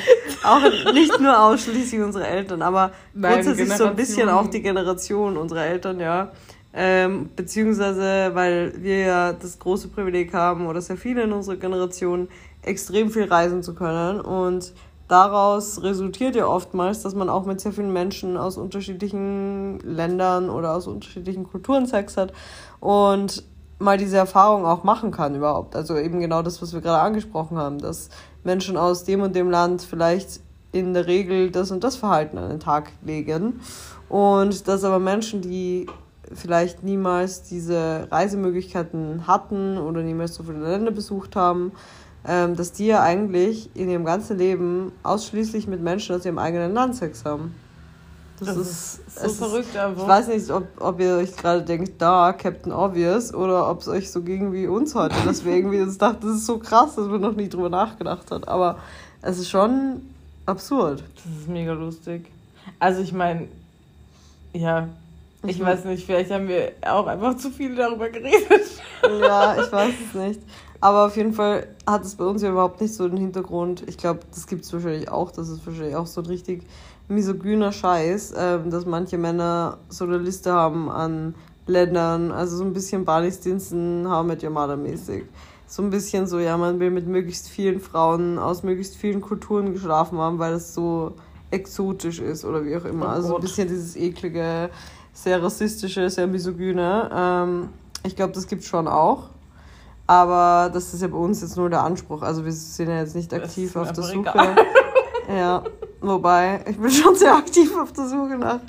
[0.43, 5.37] auch nicht nur ausschließlich unsere Eltern, aber Nein, grundsätzlich so ein bisschen auch die Generation
[5.37, 6.31] unserer Eltern, ja.
[6.73, 12.27] Ähm, beziehungsweise, weil wir ja das große Privileg haben, oder sehr viele in unserer Generation,
[12.61, 14.73] extrem viel reisen zu können und
[15.07, 20.75] daraus resultiert ja oftmals, dass man auch mit sehr vielen Menschen aus unterschiedlichen Ländern oder
[20.75, 22.33] aus unterschiedlichen Kulturen Sex hat
[22.79, 23.43] und
[23.79, 25.75] mal diese Erfahrung auch machen kann überhaupt.
[25.75, 28.09] Also eben genau das, was wir gerade angesprochen haben, dass
[28.43, 30.41] Menschen aus dem und dem Land vielleicht
[30.71, 33.61] in der Regel das und das Verhalten an den Tag legen
[34.09, 35.87] und dass aber Menschen, die
[36.33, 41.71] vielleicht niemals diese Reisemöglichkeiten hatten oder niemals so viele Länder besucht haben,
[42.23, 46.95] dass die ja eigentlich in ihrem ganzen Leben ausschließlich mit Menschen aus ihrem eigenen Land
[46.95, 47.55] Sex haben.
[48.39, 50.01] Das, das ist, ist so verrückt ist, einfach.
[50.03, 53.87] Ich weiß nicht, ob, ob ihr euch gerade denkt, da, Captain Obvious, oder ob es
[53.87, 56.95] euch so ging wie uns heute, dass wir irgendwie uns dachten, das ist so krass,
[56.95, 58.47] dass man noch nie drüber nachgedacht hat.
[58.47, 58.77] Aber
[59.21, 60.01] es ist schon
[60.45, 61.03] absurd.
[61.15, 62.29] Das ist mega lustig.
[62.79, 63.47] Also ich meine,
[64.53, 64.87] ja,
[65.43, 68.81] ich, ich weiß nicht, vielleicht haben wir auch einfach zu viel darüber geredet.
[69.03, 70.41] Ja, ich weiß es nicht.
[70.79, 73.83] Aber auf jeden Fall hat es bei uns ja überhaupt nicht so den Hintergrund.
[73.87, 75.31] Ich glaube, das gibt es wahrscheinlich auch.
[75.31, 76.63] Das ist wahrscheinlich auch so ein richtig
[77.07, 81.35] misogyner Scheiß, ähm, dass manche Männer so eine Liste haben an
[81.65, 85.25] Ländern, also so ein bisschen Barney's Stinson, How Met Your Mother mäßig.
[85.67, 89.73] So ein bisschen so, ja, man will mit möglichst vielen Frauen aus möglichst vielen Kulturen
[89.73, 91.13] geschlafen haben, weil das so
[91.51, 93.05] exotisch ist oder wie auch immer.
[93.05, 94.69] Oh also ein bisschen dieses eklige,
[95.23, 97.09] sehr rassistische, sehr misogyne.
[97.13, 97.69] Ähm,
[98.05, 99.29] ich glaube, das gibt es schon auch.
[100.05, 102.21] Aber das ist ja bei uns jetzt nur der Anspruch.
[102.21, 104.55] Also wir sind ja jetzt nicht aktiv auf der Suche.
[105.29, 105.63] ja,
[105.99, 108.59] wobei, ich bin schon sehr aktiv auf der Suche nach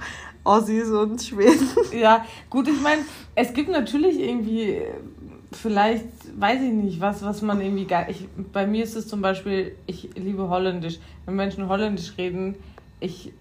[0.43, 1.69] Aussies und Schweden.
[1.93, 3.03] Ja, gut, ich meine,
[3.35, 4.81] es gibt natürlich irgendwie,
[5.53, 6.07] vielleicht,
[6.39, 8.09] weiß ich nicht, was, was man irgendwie gar.
[8.09, 10.99] Ich, bei mir ist es zum Beispiel, ich liebe Holländisch.
[11.25, 12.57] Wenn Menschen Holländisch reden,
[12.99, 13.33] ich,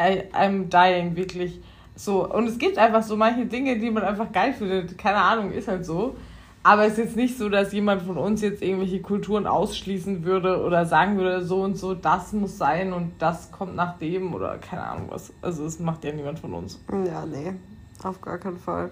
[0.00, 1.60] I, I'm dying, wirklich.
[1.94, 4.96] So, und es gibt einfach so manche Dinge, die man einfach geil findet.
[4.98, 6.16] Keine Ahnung, ist halt so.
[6.64, 10.62] Aber es ist jetzt nicht so, dass jemand von uns jetzt irgendwelche Kulturen ausschließen würde
[10.62, 14.58] oder sagen würde, so und so, das muss sein und das kommt nach dem oder
[14.58, 15.32] keine Ahnung was.
[15.42, 16.78] Also das macht ja niemand von uns.
[16.88, 17.54] Ja, nee,
[18.04, 18.90] auf gar keinen Fall.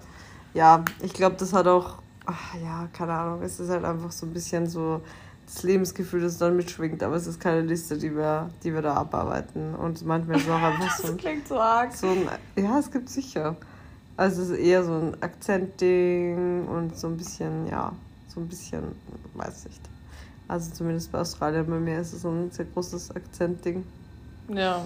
[0.53, 4.26] Ja, ich glaube, das hat auch, ach, ja, keine Ahnung, es ist halt einfach so
[4.26, 5.01] ein bisschen so
[5.53, 8.94] das Lebensgefühl, das dann mitschwingt, aber es ist keine Liste, die wir, die wir da
[8.94, 9.74] abarbeiten.
[9.74, 11.09] Und manchmal ist es auch einfach so.
[11.09, 11.92] das klingt so arg.
[11.92, 13.57] So ein, ja, es gibt sicher.
[14.16, 17.92] Also es ist eher so ein Akzentding und so ein bisschen, ja,
[18.28, 18.82] so ein bisschen,
[19.34, 19.80] weiß nicht.
[20.46, 21.66] Also zumindest bei Australien.
[21.66, 23.84] Bei mir ist es so ein sehr großes Akzentding.
[24.48, 24.82] Ja.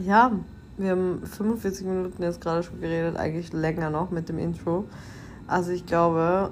[0.00, 0.32] Ja,
[0.76, 4.84] wir haben 45 Minuten jetzt gerade schon geredet, eigentlich länger noch mit dem Intro.
[5.46, 6.50] Also ich glaube,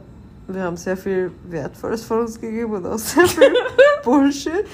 [0.55, 3.53] wir haben sehr viel Wertvolles von uns gegeben und auch sehr viel
[4.05, 4.64] Bullshit,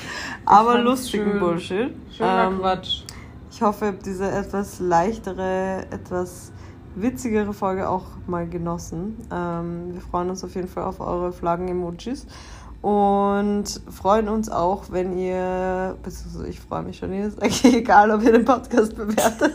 [0.45, 1.41] aber lustigen schön.
[1.41, 1.95] Bullshit.
[2.17, 3.03] Schöner Ähm, Quatsch.
[3.51, 6.53] Ich hoffe, ihr habt diese etwas leichtere, etwas
[6.95, 9.17] witzigere Folge auch mal genossen.
[9.33, 12.27] Ähm, wir freuen uns auf jeden Fall auf eure Flaggen-Emojis
[12.83, 18.33] und freuen uns auch, wenn ihr, beziehungsweise ich freue mich schon, eigentlich egal, ob ihr
[18.33, 19.55] den Podcast bewertet.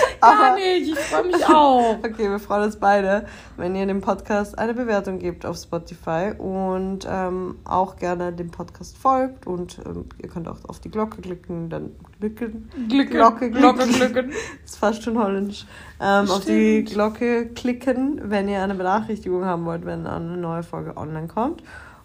[0.20, 1.98] Gar nicht, ich freue mich auch.
[2.10, 3.26] Okay, wir freuen uns beide,
[3.56, 8.96] wenn ihr dem Podcast eine Bewertung gebt auf Spotify und ähm, auch gerne dem Podcast
[8.96, 12.70] folgt und ähm, ihr könnt auch auf die Glocke klicken, dann klicken.
[12.88, 14.32] Glücke, Glocke, Glocke, klicken.
[14.64, 15.66] Ist fast schon holländisch.
[16.00, 16.84] Ähm, auf die.
[16.84, 21.62] Glocke klicken, wenn ihr eine Benachrichtigung haben wollt, wenn eine neue Folge online kommt.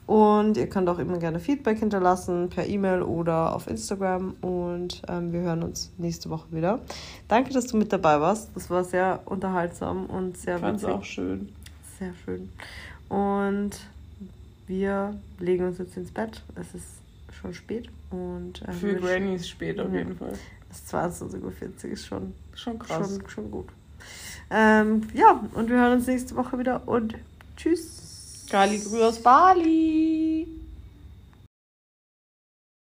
[0.07, 4.35] Und ihr könnt auch immer gerne Feedback hinterlassen per E-Mail oder auf Instagram.
[4.41, 6.79] Und ähm, wir hören uns nächste Woche wieder.
[7.27, 8.49] Danke, dass du mit dabei warst.
[8.53, 10.95] Das war sehr unterhaltsam und sehr fand's witzig.
[10.95, 11.49] auch schön.
[11.97, 12.49] Sehr schön.
[13.09, 13.71] Und
[14.67, 16.43] wir legen uns jetzt ins Bett.
[16.55, 16.85] Es ist
[17.41, 17.89] schon spät.
[18.11, 19.99] Und ähm, Für wir- Grannies spät auf Ja.
[19.99, 20.33] jeden Fall.
[20.69, 23.09] es ist 22.40 Uhr, ist schon Schon krass.
[23.17, 23.67] Schon, schon gut.
[24.51, 27.15] Ähm, ja, und wir hören uns nächste Woche wieder und
[27.57, 28.03] tschüss.
[28.51, 30.64] Kali Grü Bali.